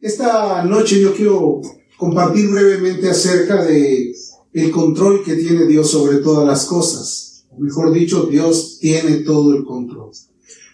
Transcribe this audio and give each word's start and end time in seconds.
Esta 0.00 0.62
noche 0.62 1.00
yo 1.00 1.12
quiero 1.12 1.60
compartir 1.96 2.48
brevemente 2.48 3.10
acerca 3.10 3.64
de 3.64 4.14
el 4.52 4.70
control 4.70 5.24
que 5.24 5.34
tiene 5.34 5.66
Dios 5.66 5.90
sobre 5.90 6.18
todas 6.18 6.46
las 6.46 6.66
cosas. 6.66 7.46
Mejor 7.58 7.92
dicho, 7.92 8.28
Dios 8.30 8.78
tiene 8.80 9.16
todo 9.18 9.56
el 9.56 9.64
control. 9.64 10.12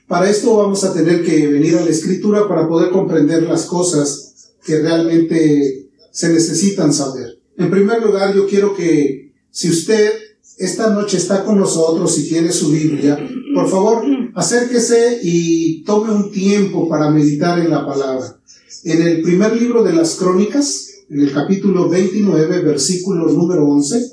Para 0.07 0.29
esto 0.29 0.55
vamos 0.59 0.85
a 0.85 0.93
tener 0.93 1.25
que 1.25 1.47
venir 1.49 1.75
a 1.79 1.85
la 1.85 1.91
escritura 1.91 2.47
para 2.47 2.69
poder 2.69 2.91
comprender 2.91 3.45
las 3.45 3.65
cosas 3.65 4.53
que 4.63 4.81
realmente 4.81 5.89
se 6.13 6.29
necesitan 6.29 6.93
saber. 6.93 7.39
En 7.57 7.71
primer 7.71 8.03
lugar, 8.03 8.35
yo 8.35 8.47
quiero 8.47 8.77
que 8.77 9.33
si 9.51 9.71
usted 9.71 10.13
esta 10.59 10.91
noche 10.91 11.17
está 11.17 11.47
con 11.47 11.59
nosotros 11.59 12.19
y 12.19 12.29
tiene 12.29 12.53
su 12.53 12.71
Biblia, 12.71 13.19
por 13.55 13.71
favor, 13.71 14.05
acérquese 14.35 15.21
y 15.23 15.83
tome 15.85 16.13
un 16.13 16.31
tiempo 16.31 16.87
para 16.91 17.11
meditar 17.11 17.59
en 17.59 17.71
la 17.71 17.87
palabra. 17.87 18.39
En 18.83 19.01
el 19.03 19.23
primer 19.23 19.57
libro 19.61 19.83
de 19.83 19.93
las 19.93 20.17
crónicas, 20.17 20.89
en 21.09 21.21
el 21.21 21.33
capítulo 21.33 21.89
29, 21.89 22.61
versículo 22.63 23.31
número 23.31 23.67
11, 23.69 24.13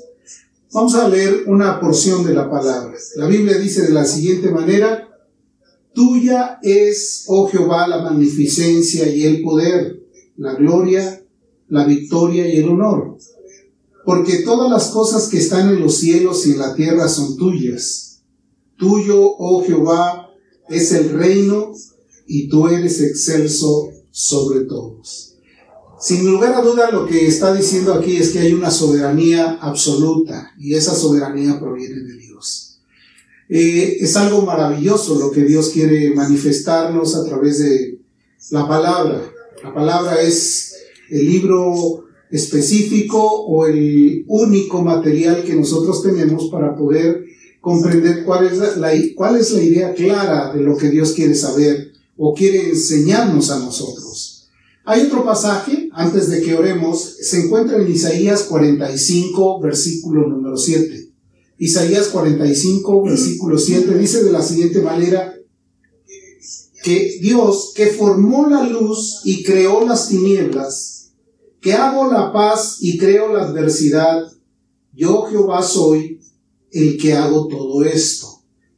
vamos 0.72 0.94
a 0.94 1.08
leer 1.08 1.44
una 1.46 1.80
porción 1.80 2.24
de 2.24 2.34
la 2.34 2.50
palabra. 2.50 2.94
La 3.16 3.26
Biblia 3.26 3.58
dice 3.58 3.82
de 3.82 3.92
la 3.92 4.04
siguiente 4.04 4.50
manera, 4.50 5.08
Tuya 5.94 6.58
es, 6.62 7.24
oh 7.26 7.48
Jehová, 7.48 7.86
la 7.86 8.02
magnificencia 8.02 9.06
y 9.08 9.24
el 9.24 9.42
poder, 9.42 10.00
la 10.36 10.54
gloria, 10.54 11.22
la 11.68 11.84
victoria 11.84 12.48
y 12.48 12.58
el 12.58 12.68
honor. 12.68 13.18
Porque 14.04 14.38
todas 14.38 14.70
las 14.70 14.88
cosas 14.88 15.28
que 15.28 15.38
están 15.38 15.68
en 15.68 15.80
los 15.80 15.98
cielos 15.98 16.46
y 16.46 16.52
en 16.52 16.58
la 16.58 16.74
tierra 16.74 17.08
son 17.08 17.36
tuyas. 17.36 18.22
Tuyo, 18.76 19.20
oh 19.20 19.62
Jehová, 19.64 20.30
es 20.68 20.92
el 20.92 21.10
reino 21.10 21.72
y 22.26 22.48
tú 22.48 22.68
eres 22.68 23.00
excelso 23.00 23.91
sobre 24.12 24.60
todos. 24.66 25.32
Sin 25.98 26.26
lugar 26.26 26.54
a 26.54 26.62
duda 26.62 26.90
lo 26.90 27.06
que 27.06 27.26
está 27.26 27.54
diciendo 27.54 27.94
aquí 27.94 28.16
es 28.16 28.30
que 28.30 28.40
hay 28.40 28.52
una 28.52 28.70
soberanía 28.70 29.58
absoluta 29.60 30.52
y 30.58 30.74
esa 30.74 30.94
soberanía 30.94 31.58
proviene 31.58 32.00
de 32.02 32.16
Dios. 32.16 32.80
Eh, 33.48 33.98
es 34.00 34.16
algo 34.16 34.42
maravilloso 34.42 35.18
lo 35.18 35.30
que 35.30 35.42
Dios 35.42 35.70
quiere 35.70 36.14
manifestarnos 36.14 37.14
a 37.16 37.24
través 37.24 37.58
de 37.58 37.98
la 38.50 38.66
palabra. 38.66 39.22
La 39.62 39.72
palabra 39.72 40.20
es 40.20 40.74
el 41.08 41.24
libro 41.24 42.06
específico 42.30 43.22
o 43.22 43.66
el 43.66 44.24
único 44.26 44.82
material 44.82 45.44
que 45.44 45.54
nosotros 45.54 46.02
tenemos 46.02 46.48
para 46.50 46.74
poder 46.74 47.24
comprender 47.60 48.24
cuál 48.24 48.46
es 48.46 48.58
la, 48.58 48.90
cuál 49.14 49.36
es 49.36 49.52
la 49.52 49.62
idea 49.62 49.94
clara 49.94 50.52
de 50.52 50.62
lo 50.62 50.76
que 50.76 50.90
Dios 50.90 51.12
quiere 51.12 51.34
saber 51.36 51.91
o 52.16 52.34
quiere 52.34 52.70
enseñarnos 52.70 53.50
a 53.50 53.58
nosotros. 53.58 54.48
Hay 54.84 55.02
otro 55.02 55.24
pasaje, 55.24 55.88
antes 55.92 56.28
de 56.28 56.42
que 56.42 56.54
oremos, 56.54 57.16
se 57.20 57.44
encuentra 57.44 57.80
en 57.80 57.90
Isaías 57.90 58.42
45, 58.44 59.60
versículo 59.60 60.28
número 60.28 60.56
7. 60.56 61.08
Isaías 61.58 62.08
45, 62.08 63.04
versículo 63.04 63.58
7 63.58 63.96
dice 63.96 64.24
de 64.24 64.32
la 64.32 64.42
siguiente 64.42 64.82
manera, 64.82 65.34
que 66.82 67.18
Dios, 67.20 67.72
que 67.76 67.86
formó 67.86 68.48
la 68.48 68.64
luz 68.66 69.20
y 69.24 69.44
creó 69.44 69.86
las 69.86 70.08
tinieblas, 70.08 71.12
que 71.60 71.74
hago 71.74 72.10
la 72.10 72.32
paz 72.32 72.78
y 72.80 72.98
creo 72.98 73.32
la 73.32 73.44
adversidad, 73.44 74.32
yo 74.92 75.22
Jehová 75.30 75.62
soy 75.62 76.20
el 76.72 76.98
que 76.98 77.14
hago 77.14 77.46
todo 77.46 77.84
esto. 77.84 78.21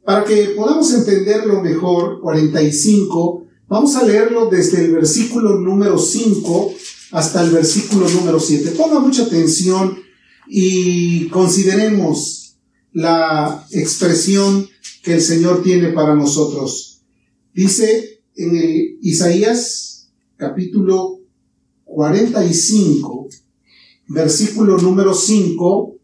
Para 0.05 0.23
que 0.23 0.49
podamos 0.55 0.93
entenderlo 0.93 1.63
mejor, 1.63 2.21
45, 2.21 3.47
vamos 3.67 3.95
a 3.95 4.03
leerlo 4.03 4.47
desde 4.51 4.85
el 4.85 4.91
versículo 4.91 5.59
número 5.59 5.97
5 5.97 6.73
hasta 7.11 7.43
el 7.43 7.49
versículo 7.49 8.07
número 8.09 8.39
7. 8.39 8.69
Ponga 8.71 8.99
mucha 8.99 9.23
atención 9.23 9.97
y 10.47 11.27
consideremos 11.29 12.55
la 12.93 13.65
expresión 13.71 14.69
que 15.01 15.15
el 15.15 15.21
Señor 15.21 15.63
tiene 15.63 15.89
para 15.89 16.13
nosotros. 16.13 17.01
Dice 17.51 18.21
en 18.35 18.55
el 18.55 18.99
Isaías 19.01 20.11
capítulo 20.37 21.21
45, 21.85 23.27
versículo 24.09 24.77
número 24.77 25.15
5 25.15 25.95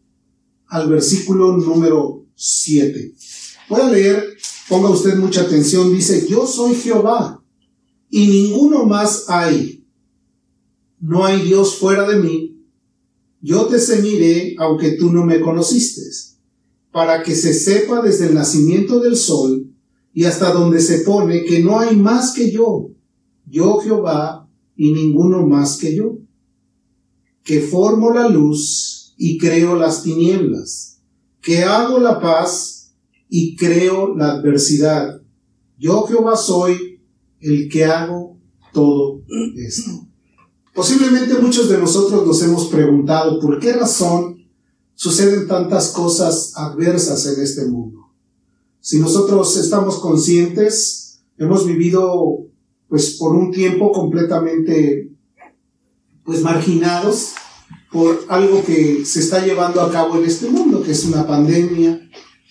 al 0.66 0.88
versículo 0.88 1.56
número 1.56 2.26
7. 2.34 3.14
Voy 3.72 3.80
a 3.80 3.88
leer, 3.88 4.36
ponga 4.68 4.90
usted 4.90 5.16
mucha 5.16 5.40
atención, 5.40 5.90
dice, 5.90 6.26
yo 6.28 6.46
soy 6.46 6.74
Jehová 6.74 7.42
y 8.10 8.26
ninguno 8.26 8.84
más 8.84 9.24
hay. 9.28 9.86
No 11.00 11.24
hay 11.24 11.40
Dios 11.40 11.76
fuera 11.76 12.06
de 12.06 12.16
mí. 12.16 12.62
Yo 13.40 13.64
te 13.68 13.80
ceñiré 13.80 14.56
aunque 14.58 14.90
tú 14.98 15.10
no 15.10 15.24
me 15.24 15.40
conociste, 15.40 16.02
para 16.90 17.22
que 17.22 17.34
se 17.34 17.54
sepa 17.54 18.02
desde 18.02 18.26
el 18.26 18.34
nacimiento 18.34 19.00
del 19.00 19.16
sol 19.16 19.72
y 20.12 20.24
hasta 20.24 20.52
donde 20.52 20.78
se 20.78 20.98
pone 20.98 21.46
que 21.46 21.60
no 21.60 21.80
hay 21.80 21.96
más 21.96 22.34
que 22.34 22.50
yo, 22.50 22.90
yo 23.46 23.78
Jehová 23.78 24.50
y 24.76 24.92
ninguno 24.92 25.46
más 25.46 25.78
que 25.78 25.96
yo, 25.96 26.18
que 27.42 27.62
formo 27.62 28.12
la 28.12 28.28
luz 28.28 29.14
y 29.16 29.38
creo 29.38 29.76
las 29.76 30.02
tinieblas, 30.02 31.00
que 31.40 31.64
hago 31.64 31.98
la 31.98 32.20
paz 32.20 32.81
y 33.34 33.56
creo 33.56 34.14
la 34.14 34.32
adversidad. 34.32 35.22
Yo 35.78 36.02
Jehová 36.02 36.36
soy 36.36 37.00
el 37.40 37.66
que 37.70 37.86
hago 37.86 38.36
todo 38.74 39.22
esto. 39.56 40.06
Posiblemente 40.74 41.38
muchos 41.38 41.70
de 41.70 41.78
nosotros 41.78 42.26
nos 42.26 42.42
hemos 42.42 42.66
preguntado 42.66 43.40
por 43.40 43.58
qué 43.58 43.72
razón 43.72 44.36
suceden 44.94 45.48
tantas 45.48 45.92
cosas 45.92 46.52
adversas 46.56 47.24
en 47.24 47.42
este 47.42 47.64
mundo. 47.64 48.00
Si 48.80 48.98
nosotros 48.98 49.56
estamos 49.56 49.98
conscientes, 50.00 51.22
hemos 51.38 51.66
vivido 51.66 52.50
pues 52.86 53.16
por 53.18 53.34
un 53.34 53.50
tiempo 53.50 53.92
completamente 53.92 55.10
pues 56.22 56.42
marginados 56.42 57.30
por 57.90 58.26
algo 58.28 58.62
que 58.62 59.06
se 59.06 59.20
está 59.20 59.42
llevando 59.42 59.80
a 59.80 59.90
cabo 59.90 60.18
en 60.18 60.26
este 60.26 60.50
mundo, 60.50 60.82
que 60.82 60.92
es 60.92 61.04
una 61.06 61.26
pandemia, 61.26 61.98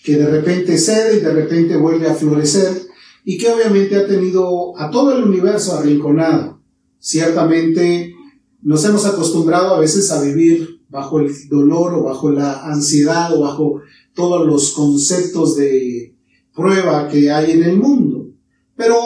que 0.02 0.16
de 0.16 0.26
repente 0.26 0.78
cede 0.78 1.18
y 1.18 1.20
de 1.20 1.32
repente 1.32 1.76
vuelve 1.76 2.08
a 2.08 2.14
florecer 2.14 2.88
y 3.24 3.38
que 3.38 3.48
obviamente 3.48 3.96
ha 3.96 4.06
tenido 4.06 4.76
a 4.78 4.90
todo 4.90 5.16
el 5.16 5.24
universo 5.24 5.76
arrinconado. 5.76 6.60
Ciertamente 6.98 8.14
nos 8.62 8.84
hemos 8.84 9.06
acostumbrado 9.06 9.74
a 9.74 9.80
veces 9.80 10.10
a 10.10 10.22
vivir 10.22 10.80
bajo 10.88 11.20
el 11.20 11.32
dolor 11.48 11.94
o 11.94 12.04
bajo 12.04 12.30
la 12.30 12.64
ansiedad 12.66 13.34
o 13.34 13.40
bajo 13.40 13.80
todos 14.14 14.46
los 14.46 14.72
conceptos 14.72 15.56
de 15.56 16.14
prueba 16.54 17.08
que 17.08 17.30
hay 17.30 17.52
en 17.52 17.62
el 17.62 17.76
mundo. 17.76 18.28
Pero 18.76 18.96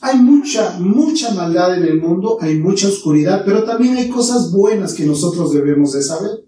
hay 0.00 0.18
mucha, 0.18 0.78
mucha 0.80 1.32
maldad 1.34 1.76
en 1.76 1.84
el 1.84 2.00
mundo, 2.00 2.38
hay 2.40 2.58
mucha 2.58 2.88
oscuridad, 2.88 3.42
pero 3.44 3.64
también 3.64 3.96
hay 3.96 4.08
cosas 4.08 4.50
buenas 4.50 4.94
que 4.94 5.04
nosotros 5.04 5.52
debemos 5.52 5.92
de 5.92 6.02
saber. 6.02 6.44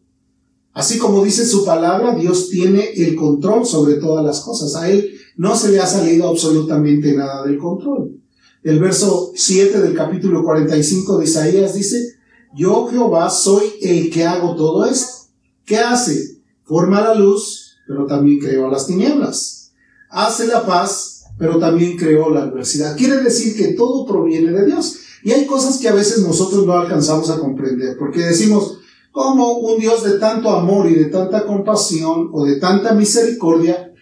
Así 0.76 0.98
como 0.98 1.24
dice 1.24 1.46
su 1.46 1.64
palabra, 1.64 2.14
Dios 2.14 2.50
tiene 2.50 2.90
el 2.96 3.16
control 3.16 3.64
sobre 3.64 3.94
todas 3.94 4.22
las 4.22 4.40
cosas. 4.40 4.76
A 4.76 4.90
Él 4.90 5.10
no 5.38 5.56
se 5.56 5.72
le 5.72 5.80
ha 5.80 5.86
salido 5.86 6.28
absolutamente 6.28 7.14
nada 7.14 7.46
del 7.46 7.56
control. 7.56 8.20
El 8.62 8.78
verso 8.78 9.32
7 9.34 9.80
del 9.80 9.94
capítulo 9.94 10.44
45 10.44 11.16
de 11.16 11.24
Isaías 11.24 11.72
dice, 11.72 12.16
yo 12.54 12.88
Jehová 12.88 13.30
soy 13.30 13.64
el 13.80 14.10
que 14.10 14.26
hago 14.26 14.54
todo 14.54 14.84
esto. 14.84 15.30
¿Qué 15.64 15.78
hace? 15.78 16.42
Forma 16.64 17.00
la 17.00 17.14
luz, 17.14 17.78
pero 17.88 18.04
también 18.04 18.38
creó 18.38 18.70
las 18.70 18.86
tinieblas. 18.86 19.72
Hace 20.10 20.46
la 20.46 20.66
paz, 20.66 21.24
pero 21.38 21.58
también 21.58 21.96
creó 21.96 22.28
la 22.28 22.42
adversidad. 22.42 22.98
Quiere 22.98 23.22
decir 23.22 23.56
que 23.56 23.68
todo 23.68 24.04
proviene 24.04 24.52
de 24.52 24.66
Dios. 24.66 24.96
Y 25.24 25.32
hay 25.32 25.46
cosas 25.46 25.78
que 25.78 25.88
a 25.88 25.94
veces 25.94 26.18
nosotros 26.18 26.66
no 26.66 26.74
alcanzamos 26.74 27.30
a 27.30 27.38
comprender, 27.38 27.96
porque 27.96 28.20
decimos, 28.20 28.80
como 29.16 29.52
un 29.52 29.80
Dios 29.80 30.04
de 30.04 30.18
tanto 30.18 30.50
amor 30.50 30.90
y 30.90 30.94
de 30.94 31.06
tanta 31.06 31.46
compasión 31.46 32.28
o 32.34 32.44
de 32.44 32.56
tanta 32.56 32.92
misericordia 32.92 33.94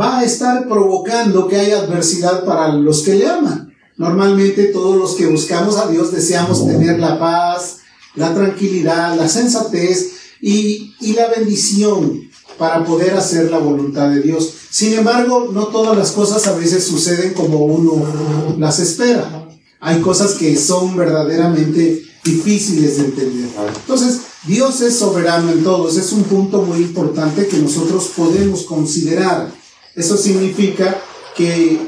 va 0.00 0.20
a 0.20 0.24
estar 0.24 0.66
provocando 0.66 1.46
que 1.46 1.56
haya 1.56 1.80
adversidad 1.80 2.46
para 2.46 2.72
los 2.72 3.02
que 3.02 3.16
le 3.16 3.28
aman. 3.28 3.74
Normalmente 3.98 4.68
todos 4.68 4.96
los 4.96 5.14
que 5.14 5.26
buscamos 5.26 5.76
a 5.76 5.88
Dios 5.88 6.10
deseamos 6.10 6.66
tener 6.66 6.98
la 6.98 7.18
paz, 7.18 7.80
la 8.14 8.32
tranquilidad, 8.32 9.14
la 9.14 9.28
sensatez 9.28 10.12
y, 10.40 10.94
y 11.02 11.12
la 11.12 11.28
bendición 11.28 12.22
para 12.56 12.82
poder 12.82 13.12
hacer 13.12 13.50
la 13.50 13.58
voluntad 13.58 14.08
de 14.08 14.22
Dios. 14.22 14.54
Sin 14.70 14.94
embargo, 14.94 15.50
no 15.52 15.66
todas 15.66 15.98
las 15.98 16.12
cosas 16.12 16.46
a 16.46 16.56
veces 16.56 16.82
suceden 16.82 17.34
como 17.34 17.66
uno 17.66 18.56
las 18.56 18.78
espera. 18.78 19.50
Hay 19.80 20.00
cosas 20.00 20.32
que 20.32 20.56
son 20.56 20.96
verdaderamente 20.96 22.04
difíciles 22.24 22.96
de 22.96 23.04
entender. 23.04 23.50
Entonces, 23.76 24.31
Dios 24.44 24.80
es 24.80 24.98
soberano 24.98 25.52
en 25.52 25.62
todo. 25.62 25.88
es 25.88 26.12
un 26.12 26.24
punto 26.24 26.62
muy 26.62 26.78
importante 26.78 27.46
que 27.46 27.58
nosotros 27.58 28.10
podemos 28.16 28.62
considerar. 28.64 29.52
Eso 29.94 30.16
significa 30.16 31.00
que 31.36 31.86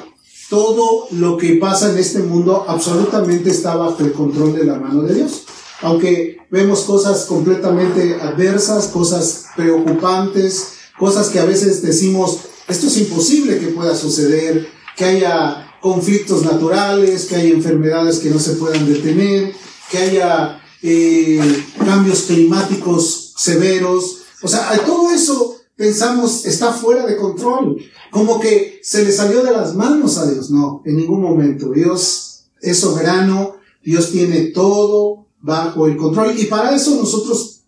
todo 0.49 1.09
lo 1.11 1.37
que 1.37 1.57
pasa 1.57 1.91
en 1.91 1.99
este 1.99 2.21
mundo 2.21 2.65
absolutamente 2.69 3.51
está 3.51 3.75
bajo 3.75 4.05
el 4.05 4.13
control 4.13 4.55
de 4.55 4.65
la 4.65 4.77
mano 4.77 5.03
de 5.03 5.15
Dios. 5.15 5.45
Aunque 5.83 6.39
vemos 6.51 6.83
cosas 6.83 7.25
completamente 7.25 8.21
adversas, 8.21 8.87
cosas 8.87 9.47
preocupantes, 9.57 10.75
cosas 10.97 11.31
que 11.31 11.41
a 11.41 11.45
veces 11.45 11.83
decimos, 11.83 12.39
esto 12.69 12.87
es 12.87 12.97
imposible 12.99 13.59
que 13.59 13.69
pueda 13.69 13.97
suceder, 13.97 14.69
que 14.97 15.05
haya 15.05 15.75
conflictos 15.81 16.45
naturales, 16.45 17.25
que 17.25 17.35
haya 17.37 17.51
enfermedades 17.51 18.21
que 18.21 18.31
no 18.31 18.39
se 18.39 18.53
puedan 18.53 18.87
detener, 18.87 19.53
que 19.91 19.99
haya 19.99 20.64
eh, 20.87 21.65
cambios 21.79 22.25
climáticos 22.25 23.33
severos. 23.39 24.19
O 24.43 24.49
sea, 24.49 24.79
todo 24.85 25.11
eso 25.11 25.57
pensamos 25.77 26.45
está 26.45 26.73
fuera 26.73 27.07
de 27.07 27.17
control, 27.17 27.79
como 28.11 28.39
que 28.39 28.81
se 28.83 29.03
le 29.03 29.11
salió 29.11 29.43
de 29.43 29.53
las 29.53 29.75
manos 29.75 30.19
a 30.19 30.31
Dios. 30.31 30.51
No, 30.51 30.83
en 30.85 30.97
ningún 30.97 31.23
momento. 31.23 31.71
Dios 31.71 32.45
es 32.61 32.79
soberano, 32.79 33.57
Dios 33.83 34.11
tiene 34.11 34.51
todo 34.51 35.27
bajo 35.41 35.87
el 35.87 35.97
control 35.97 36.39
y 36.39 36.45
para 36.45 36.75
eso 36.75 36.97
nosotros 36.97 37.63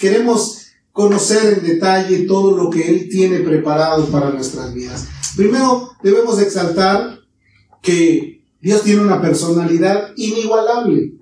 queremos 0.00 0.62
conocer 0.90 1.58
en 1.58 1.66
detalle 1.66 2.20
todo 2.20 2.56
lo 2.56 2.70
que 2.70 2.88
Él 2.88 3.08
tiene 3.10 3.40
preparado 3.40 4.06
para 4.06 4.30
nuestras 4.30 4.72
vidas. 4.72 5.06
Primero 5.36 5.90
debemos 6.02 6.40
exaltar 6.40 7.18
que 7.82 8.42
Dios 8.62 8.82
tiene 8.82 9.02
una 9.02 9.20
personalidad 9.20 10.12
inigualable, 10.16 11.18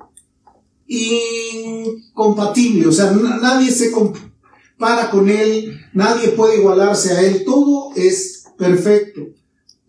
incompatible, 0.86 2.86
o 2.86 2.92
sea, 2.92 3.12
nadie 3.12 3.70
se 3.70 3.90
compara 3.90 5.10
con 5.10 5.28
Él, 5.28 5.80
nadie 5.92 6.28
puede 6.28 6.58
igualarse 6.58 7.12
a 7.12 7.22
Él, 7.22 7.44
todo 7.44 7.90
es 7.96 8.44
perfecto. 8.58 9.20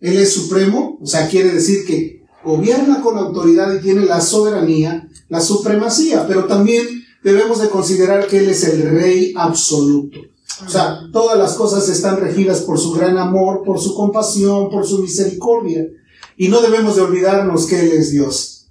Él 0.00 0.18
es 0.18 0.32
supremo, 0.32 0.98
o 1.00 1.06
sea, 1.06 1.28
quiere 1.28 1.52
decir 1.52 1.86
que 1.86 2.24
gobierna 2.44 3.00
con 3.00 3.16
autoridad 3.16 3.74
y 3.74 3.80
tiene 3.80 4.04
la 4.04 4.20
soberanía, 4.20 5.08
la 5.28 5.40
supremacía, 5.40 6.26
pero 6.26 6.44
también 6.44 6.86
debemos 7.22 7.60
de 7.60 7.70
considerar 7.70 8.26
que 8.26 8.38
Él 8.38 8.50
es 8.50 8.64
el 8.64 8.82
Rey 8.82 9.32
absoluto. 9.34 10.20
O 10.64 10.68
sea, 10.68 11.00
todas 11.12 11.38
las 11.38 11.54
cosas 11.54 11.88
están 11.88 12.20
regidas 12.20 12.60
por 12.60 12.78
su 12.78 12.92
gran 12.92 13.18
amor, 13.18 13.62
por 13.64 13.80
su 13.80 13.94
compasión, 13.94 14.70
por 14.70 14.86
su 14.86 15.00
misericordia. 15.00 15.88
Y 16.36 16.48
no 16.48 16.60
debemos 16.60 16.96
de 16.96 17.02
olvidarnos 17.02 17.66
que 17.66 17.80
Él 17.80 17.92
es 17.92 18.12
Dios. 18.12 18.68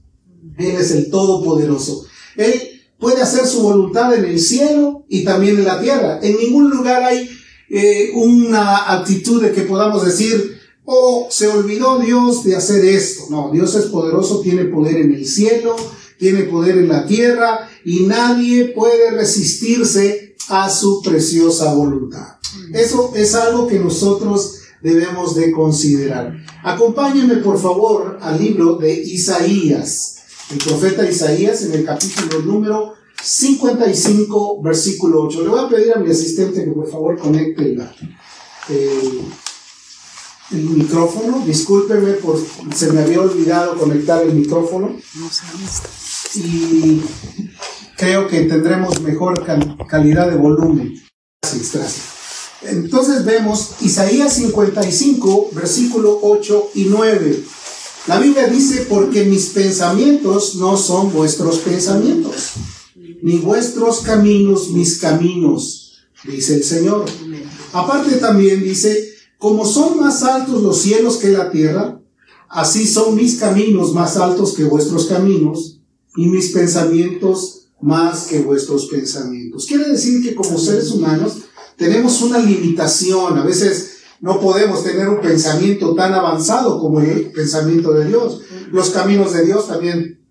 Él 0.58 0.76
es 0.76 0.92
el 0.92 1.10
Todopoderoso. 1.10 2.06
Él 2.38 2.82
puede 3.00 3.22
hacer 3.22 3.46
su 3.46 3.62
voluntad 3.62 4.14
en 4.14 4.26
el 4.26 4.40
cielo 4.40 5.06
y 5.10 5.24
también 5.24 5.58
en 5.58 5.66
la 5.66 5.82
tierra. 5.82 6.20
En 6.22 6.38
ningún 6.38 6.70
lugar 6.70 7.04
hay 7.04 7.30
eh, 7.70 8.12
una 8.14 8.94
actitud 8.94 9.42
de 9.42 9.52
que 9.52 9.62
podamos 9.62 10.06
decir, 10.06 10.60
oh, 10.86 11.28
se 11.30 11.48
olvidó 11.48 12.00
Dios 12.00 12.44
de 12.44 12.56
hacer 12.56 12.86
esto. 12.86 13.24
No, 13.30 13.52
Dios 13.52 13.76
es 13.76 13.86
poderoso, 13.86 14.42
tiene 14.42 14.66
poder 14.66 14.98
en 14.98 15.14
el 15.14 15.26
cielo, 15.26 15.76
tiene 16.18 16.44
poder 16.44 16.78
en 16.78 16.88
la 16.88 17.06
tierra 17.06 17.70
y 17.84 18.02
nadie 18.02 18.66
puede 18.66 19.12
resistirse 19.12 20.36
a 20.50 20.70
su 20.70 21.02
preciosa 21.02 21.74
voluntad. 21.74 22.38
Eso 22.74 23.12
es 23.16 23.36
algo 23.36 23.68
que 23.68 23.80
nosotros 23.80 24.60
debemos 24.82 25.36
de 25.36 25.52
considerar. 25.52 26.34
Acompáñenme 26.64 27.38
por 27.38 27.60
favor 27.60 28.18
al 28.22 28.40
libro 28.40 28.76
de 28.76 28.94
Isaías, 28.94 30.13
el 30.54 30.60
profeta 30.60 31.10
Isaías 31.10 31.64
en 31.64 31.74
el 31.74 31.86
capítulo 31.86 32.40
número 32.40 32.94
55, 33.22 34.62
versículo 34.62 35.24
8. 35.24 35.44
Le 35.44 35.50
voy 35.50 35.60
a 35.60 35.70
pedir 35.70 35.94
a 35.94 36.00
mi 36.00 36.12
asistente 36.12 36.64
que 36.64 36.72
por 36.72 36.90
favor 36.90 37.18
conecte 37.18 37.64
el, 37.64 37.82
el 40.52 40.70
micrófono. 40.70 41.44
Discúlpeme 41.46 42.14
por 42.14 42.40
se 42.76 42.92
me 42.92 43.02
había 43.02 43.22
olvidado 43.22 43.78
conectar 43.78 44.22
el 44.22 44.34
micrófono. 44.34 44.96
Y 46.36 47.02
creo 47.98 48.28
que 48.28 48.42
tendremos 48.42 49.02
mejor 49.02 49.44
calidad 49.88 50.30
de 50.30 50.38
volumen. 50.38 50.94
Gracias, 51.42 51.74
gracias. 51.74 52.06
Entonces 52.62 53.26
vemos 53.26 53.76
Isaías 53.82 54.34
55, 54.34 55.50
versículo 55.54 56.20
8 56.22 56.72
y 56.76 56.86
9. 56.86 57.44
La 58.08 58.20
Biblia 58.20 58.48
dice, 58.48 58.86
porque 58.90 59.24
mis 59.24 59.48
pensamientos 59.48 60.56
no 60.56 60.76
son 60.76 61.14
vuestros 61.14 61.60
pensamientos, 61.60 62.52
ni 63.22 63.38
vuestros 63.38 64.02
caminos 64.02 64.72
mis 64.72 64.98
caminos, 64.98 66.04
dice 66.26 66.56
el 66.56 66.64
Señor. 66.64 67.06
Aparte 67.72 68.18
también 68.18 68.62
dice, 68.62 69.14
como 69.38 69.66
son 69.66 70.00
más 70.00 70.24
altos 70.24 70.62
los 70.62 70.80
cielos 70.80 71.18
que 71.18 71.30
la 71.30 71.50
tierra, 71.50 72.02
así 72.50 72.86
son 72.86 73.16
mis 73.16 73.36
caminos 73.36 73.94
más 73.94 74.18
altos 74.18 74.54
que 74.54 74.66
vuestros 74.66 75.06
caminos, 75.06 75.80
y 76.16 76.28
mis 76.28 76.52
pensamientos 76.52 77.68
más 77.82 78.28
que 78.28 78.40
vuestros 78.40 78.86
pensamientos. 78.88 79.66
Quiere 79.66 79.90
decir 79.90 80.22
que 80.22 80.36
como 80.36 80.58
seres 80.58 80.92
humanos 80.92 81.38
tenemos 81.78 82.22
una 82.22 82.40
limitación, 82.40 83.38
a 83.38 83.44
veces 83.44 83.98
no 84.24 84.40
podemos 84.40 84.86
tener 84.86 85.10
un 85.10 85.20
pensamiento 85.20 85.94
tan 85.96 86.14
avanzado 86.14 86.80
como 86.80 87.02
el 87.02 87.30
pensamiento 87.32 87.92
de 87.92 88.06
Dios. 88.06 88.40
Los 88.72 88.92
caminos 88.92 89.34
de 89.34 89.44
Dios 89.44 89.68
también 89.68 90.22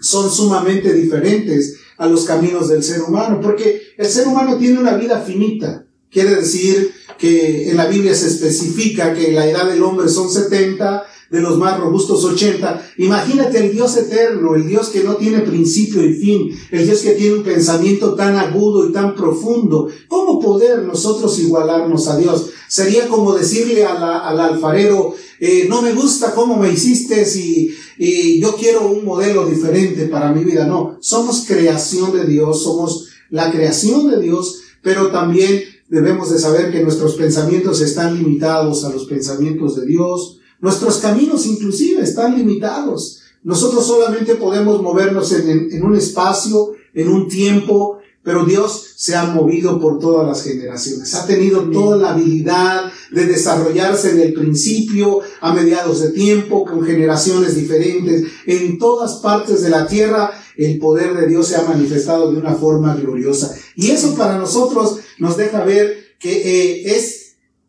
son 0.00 0.30
sumamente 0.30 0.94
diferentes 0.94 1.76
a 1.98 2.06
los 2.06 2.24
caminos 2.24 2.70
del 2.70 2.82
ser 2.82 3.02
humano, 3.02 3.38
porque 3.42 3.82
el 3.98 4.06
ser 4.06 4.26
humano 4.26 4.56
tiene 4.56 4.80
una 4.80 4.96
vida 4.96 5.20
finita. 5.20 5.84
Quiere 6.10 6.34
decir 6.34 6.92
que 7.18 7.68
en 7.68 7.76
la 7.76 7.84
Biblia 7.84 8.14
se 8.14 8.28
especifica 8.28 9.12
que 9.12 9.32
la 9.32 9.46
edad 9.46 9.68
del 9.68 9.82
hombre 9.82 10.08
son 10.08 10.30
70, 10.30 11.04
de 11.30 11.40
los 11.40 11.58
más 11.58 11.78
robustos 11.78 12.24
80. 12.24 12.92
Imagínate 12.98 13.58
el 13.58 13.72
Dios 13.72 13.96
eterno, 13.96 14.54
el 14.54 14.66
Dios 14.66 14.88
que 14.88 15.02
no 15.02 15.16
tiene 15.16 15.40
principio 15.40 16.04
y 16.04 16.14
fin, 16.14 16.58
el 16.70 16.86
Dios 16.86 17.00
que 17.00 17.12
tiene 17.12 17.36
un 17.36 17.42
pensamiento 17.42 18.14
tan 18.14 18.36
agudo 18.36 18.88
y 18.88 18.92
tan 18.92 19.14
profundo. 19.14 19.88
¿Cómo 20.08 20.40
poder 20.40 20.82
nosotros 20.82 21.38
igualarnos 21.38 22.08
a 22.08 22.16
Dios? 22.16 22.50
Sería 22.68 23.08
como 23.08 23.34
decirle 23.34 23.84
al 23.84 24.40
alfarero, 24.40 25.14
eh, 25.38 25.66
no 25.68 25.82
me 25.82 25.92
gusta 25.92 26.34
cómo 26.34 26.56
me 26.56 26.72
hiciste 26.72 27.26
y, 27.38 27.70
y 27.98 28.40
yo 28.40 28.56
quiero 28.56 28.88
un 28.88 29.04
modelo 29.04 29.46
diferente 29.46 30.06
para 30.06 30.32
mi 30.32 30.44
vida. 30.44 30.66
No, 30.66 30.96
somos 31.00 31.44
creación 31.46 32.12
de 32.12 32.24
Dios, 32.26 32.62
somos 32.62 33.08
la 33.30 33.50
creación 33.50 34.10
de 34.10 34.20
Dios, 34.20 34.60
pero 34.82 35.10
también 35.10 35.62
debemos 35.88 36.30
de 36.30 36.38
saber 36.38 36.72
que 36.72 36.82
nuestros 36.82 37.14
pensamientos 37.14 37.80
están 37.80 38.16
limitados 38.16 38.84
a 38.84 38.90
los 38.90 39.06
pensamientos 39.06 39.76
de 39.76 39.86
Dios, 39.86 40.38
Nuestros 40.60 40.98
caminos 40.98 41.46
inclusive 41.46 42.02
están 42.02 42.36
limitados. 42.36 43.20
Nosotros 43.42 43.86
solamente 43.86 44.34
podemos 44.34 44.82
movernos 44.82 45.32
en, 45.32 45.82
un 45.82 45.94
espacio, 45.94 46.72
en 46.94 47.08
un 47.08 47.28
tiempo, 47.28 47.98
pero 48.24 48.44
Dios 48.44 48.94
se 48.96 49.14
ha 49.14 49.24
movido 49.26 49.78
por 49.78 50.00
todas 50.00 50.26
las 50.26 50.42
generaciones. 50.42 51.14
Ha 51.14 51.26
tenido 51.26 51.70
toda 51.70 51.96
la 51.96 52.10
habilidad 52.10 52.90
de 53.12 53.26
desarrollarse 53.26 54.10
en 54.10 54.20
el 54.20 54.34
principio, 54.34 55.20
a 55.40 55.52
mediados 55.52 56.00
de 56.00 56.10
tiempo, 56.10 56.64
con 56.64 56.84
generaciones 56.84 57.54
diferentes. 57.54 58.24
En 58.46 58.78
todas 58.78 59.20
partes 59.20 59.62
de 59.62 59.70
la 59.70 59.86
tierra, 59.86 60.32
el 60.56 60.78
poder 60.78 61.14
de 61.14 61.28
Dios 61.28 61.46
se 61.46 61.56
ha 61.56 61.62
manifestado 61.62 62.32
de 62.32 62.38
una 62.38 62.54
forma 62.54 62.96
gloriosa. 62.96 63.54
Y 63.76 63.90
eso 63.90 64.16
para 64.16 64.38
nosotros 64.38 64.98
nos 65.18 65.36
deja 65.36 65.64
ver 65.64 66.16
que 66.18 66.32
eh, 66.32 66.96
es 66.96 67.15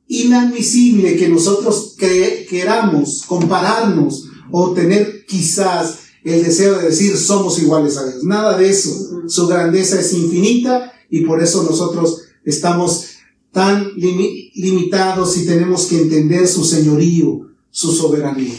inadmisible 0.07 1.17
que 1.17 1.29
nosotros 1.29 1.95
queramos 1.97 3.23
compararnos 3.25 4.29
o 4.51 4.71
tener 4.73 5.25
quizás 5.25 5.99
el 6.23 6.43
deseo 6.43 6.77
de 6.77 6.87
decir 6.87 7.15
somos 7.17 7.59
iguales 7.59 7.97
a 7.97 8.05
Dios. 8.05 8.23
Nada 8.23 8.57
de 8.57 8.69
eso. 8.69 9.21
Su 9.27 9.47
grandeza 9.47 9.99
es 9.99 10.13
infinita 10.13 10.93
y 11.09 11.21
por 11.21 11.41
eso 11.41 11.63
nosotros 11.63 12.21
estamos 12.43 13.05
tan 13.51 13.93
limitados 13.95 15.37
y 15.37 15.45
tenemos 15.45 15.85
que 15.85 16.01
entender 16.01 16.47
su 16.47 16.63
señorío, 16.63 17.47
su 17.69 17.91
soberanía. 17.91 18.53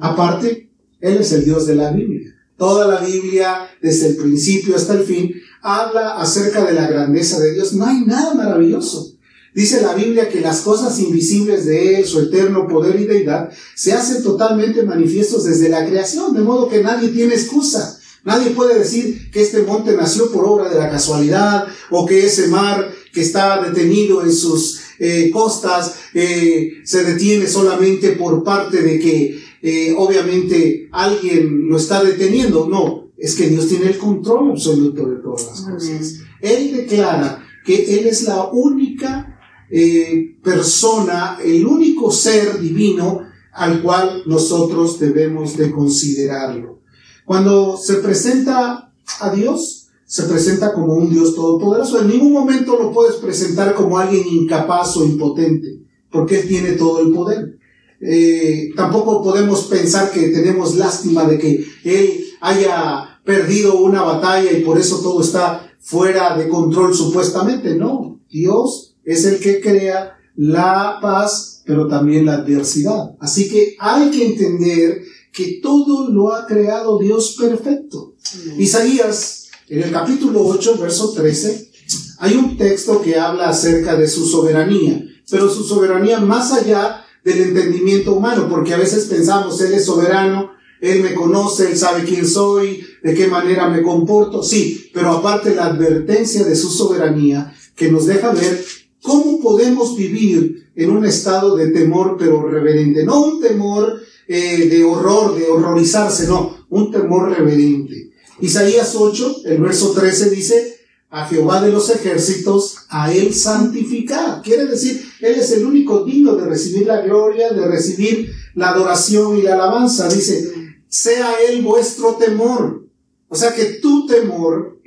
Aparte, 0.00 0.70
Él 1.00 1.18
es 1.18 1.32
el 1.32 1.44
Dios 1.44 1.66
de 1.66 1.74
la 1.76 1.90
Biblia. 1.90 2.34
Toda 2.56 2.86
la 2.86 3.04
Biblia, 3.04 3.68
desde 3.82 4.08
el 4.08 4.16
principio 4.16 4.76
hasta 4.76 4.94
el 4.94 5.04
fin, 5.04 5.32
habla 5.62 6.20
acerca 6.20 6.64
de 6.64 6.74
la 6.74 6.86
grandeza 6.86 7.40
de 7.40 7.54
Dios. 7.54 7.72
No 7.72 7.86
hay 7.86 8.00
nada 8.04 8.34
maravilloso. 8.34 9.13
Dice 9.54 9.80
la 9.80 9.94
Biblia 9.94 10.28
que 10.28 10.40
las 10.40 10.62
cosas 10.62 10.98
invisibles 10.98 11.64
de 11.64 12.00
Él, 12.00 12.06
su 12.06 12.20
eterno 12.20 12.66
poder 12.66 13.00
y 13.00 13.04
deidad, 13.04 13.50
se 13.76 13.92
hacen 13.92 14.22
totalmente 14.22 14.82
manifiestos 14.82 15.44
desde 15.44 15.68
la 15.68 15.86
creación, 15.86 16.34
de 16.34 16.40
modo 16.40 16.68
que 16.68 16.82
nadie 16.82 17.10
tiene 17.10 17.34
excusa. 17.34 18.00
Nadie 18.24 18.50
puede 18.50 18.78
decir 18.78 19.30
que 19.30 19.42
este 19.42 19.62
monte 19.62 19.96
nació 19.96 20.32
por 20.32 20.44
obra 20.46 20.68
de 20.68 20.78
la 20.78 20.90
casualidad 20.90 21.66
o 21.90 22.04
que 22.04 22.26
ese 22.26 22.48
mar 22.48 22.90
que 23.12 23.20
está 23.20 23.62
detenido 23.62 24.24
en 24.24 24.32
sus 24.32 24.80
eh, 24.98 25.30
costas 25.30 25.94
eh, 26.14 26.72
se 26.84 27.04
detiene 27.04 27.46
solamente 27.46 28.12
por 28.12 28.42
parte 28.42 28.82
de 28.82 28.98
que 28.98 29.38
eh, 29.62 29.94
obviamente 29.96 30.88
alguien 30.90 31.68
lo 31.68 31.76
está 31.76 32.02
deteniendo. 32.02 32.68
No, 32.68 33.12
es 33.16 33.34
que 33.34 33.48
Dios 33.48 33.68
tiene 33.68 33.86
el 33.86 33.98
control 33.98 34.50
absoluto 34.50 35.06
de 35.08 35.16
todas 35.16 35.46
las 35.46 35.60
cosas. 35.60 36.14
Él 36.40 36.72
declara 36.74 37.44
que 37.64 37.98
Él 37.98 38.06
es 38.06 38.22
la 38.22 38.48
única 38.48 39.23
eh, 39.70 40.36
persona, 40.42 41.38
el 41.44 41.66
único 41.66 42.10
ser 42.10 42.60
divino 42.60 43.22
al 43.52 43.82
cual 43.82 44.22
nosotros 44.26 44.98
debemos 44.98 45.56
de 45.56 45.70
considerarlo. 45.70 46.80
Cuando 47.24 47.76
se 47.76 47.94
presenta 47.94 48.92
a 49.20 49.30
Dios, 49.30 49.88
se 50.04 50.24
presenta 50.24 50.72
como 50.72 50.94
un 50.94 51.10
Dios 51.10 51.34
todopoderoso. 51.34 52.00
En 52.00 52.08
ningún 52.08 52.32
momento 52.32 52.76
lo 52.76 52.92
puedes 52.92 53.16
presentar 53.16 53.74
como 53.74 53.98
alguien 53.98 54.26
incapaz 54.28 54.96
o 54.96 55.04
impotente, 55.04 55.80
porque 56.10 56.40
Él 56.40 56.48
tiene 56.48 56.72
todo 56.72 57.00
el 57.00 57.12
poder. 57.12 57.58
Eh, 58.00 58.70
tampoco 58.76 59.22
podemos 59.22 59.64
pensar 59.64 60.10
que 60.10 60.28
tenemos 60.28 60.76
lástima 60.76 61.24
de 61.24 61.38
que 61.38 61.64
Él 61.84 62.24
haya 62.40 63.20
perdido 63.24 63.78
una 63.78 64.02
batalla 64.02 64.52
y 64.52 64.62
por 64.62 64.78
eso 64.78 65.00
todo 65.00 65.22
está 65.22 65.72
fuera 65.80 66.36
de 66.36 66.48
control 66.48 66.94
supuestamente. 66.94 67.76
No, 67.76 68.20
Dios 68.28 68.83
es 69.04 69.24
el 69.24 69.38
que 69.38 69.60
crea 69.60 70.18
la 70.36 70.98
paz, 71.00 71.62
pero 71.64 71.88
también 71.88 72.26
la 72.26 72.34
adversidad. 72.34 73.16
Así 73.20 73.48
que 73.48 73.76
hay 73.78 74.10
que 74.10 74.26
entender 74.26 75.02
que 75.32 75.60
todo 75.62 76.10
lo 76.10 76.32
ha 76.32 76.46
creado 76.46 76.98
Dios 76.98 77.36
perfecto. 77.38 78.14
Isaías, 78.58 79.48
en 79.68 79.82
el 79.82 79.90
capítulo 79.90 80.46
8, 80.46 80.78
verso 80.78 81.12
13, 81.12 81.70
hay 82.18 82.36
un 82.36 82.56
texto 82.56 83.02
que 83.02 83.18
habla 83.18 83.48
acerca 83.48 83.96
de 83.96 84.08
su 84.08 84.26
soberanía, 84.26 85.04
pero 85.30 85.50
su 85.50 85.64
soberanía 85.64 86.20
más 86.20 86.52
allá 86.52 87.04
del 87.24 87.40
entendimiento 87.40 88.12
humano, 88.12 88.48
porque 88.48 88.74
a 88.74 88.78
veces 88.78 89.06
pensamos, 89.06 89.60
Él 89.60 89.74
es 89.74 89.86
soberano, 89.86 90.52
Él 90.80 91.02
me 91.02 91.14
conoce, 91.14 91.70
Él 91.70 91.76
sabe 91.76 92.04
quién 92.04 92.26
soy, 92.26 92.84
de 93.02 93.14
qué 93.14 93.26
manera 93.26 93.68
me 93.68 93.82
comporto, 93.82 94.42
sí, 94.42 94.90
pero 94.92 95.10
aparte 95.10 95.54
la 95.54 95.66
advertencia 95.66 96.44
de 96.44 96.54
su 96.54 96.70
soberanía 96.70 97.54
que 97.74 97.90
nos 97.90 98.06
deja 98.06 98.32
ver 98.32 98.64
cómo 99.04 99.38
podemos 99.38 99.96
vivir 99.96 100.70
en 100.74 100.90
un 100.90 101.04
estado 101.04 101.56
de 101.56 101.68
temor 101.68 102.16
pero 102.18 102.48
reverente, 102.48 103.04
no 103.04 103.22
un 103.22 103.40
temor 103.40 104.00
eh, 104.26 104.66
de 104.66 104.82
horror, 104.82 105.36
de 105.36 105.46
horrorizarse, 105.46 106.26
no, 106.26 106.66
un 106.70 106.90
temor 106.90 107.30
reverente. 107.30 108.10
Isaías 108.40 108.94
8, 108.96 109.42
el 109.44 109.60
verso 109.60 109.92
13 109.92 110.30
dice, 110.30 110.78
a 111.10 111.26
Jehová 111.26 111.60
de 111.60 111.70
los 111.70 111.90
ejércitos, 111.90 112.78
a 112.88 113.12
él 113.12 113.34
santificar. 113.34 114.40
Quiere 114.42 114.64
decir, 114.66 115.04
él 115.20 115.34
es 115.34 115.52
el 115.52 115.66
único 115.66 116.04
digno 116.04 116.34
de 116.34 116.46
recibir 116.46 116.86
la 116.86 117.02
gloria, 117.02 117.52
de 117.52 117.66
recibir 117.66 118.32
la 118.54 118.70
adoración 118.70 119.36
y 119.36 119.42
la 119.42 119.54
alabanza. 119.54 120.08
Dice, 120.08 120.50
sea 120.88 121.34
él 121.46 121.60
vuestro 121.62 122.14
temor. 122.14 122.86
O 123.28 123.36
sea 123.36 123.54
que 123.54 123.64
tu 123.64 124.06
temor 124.06 124.80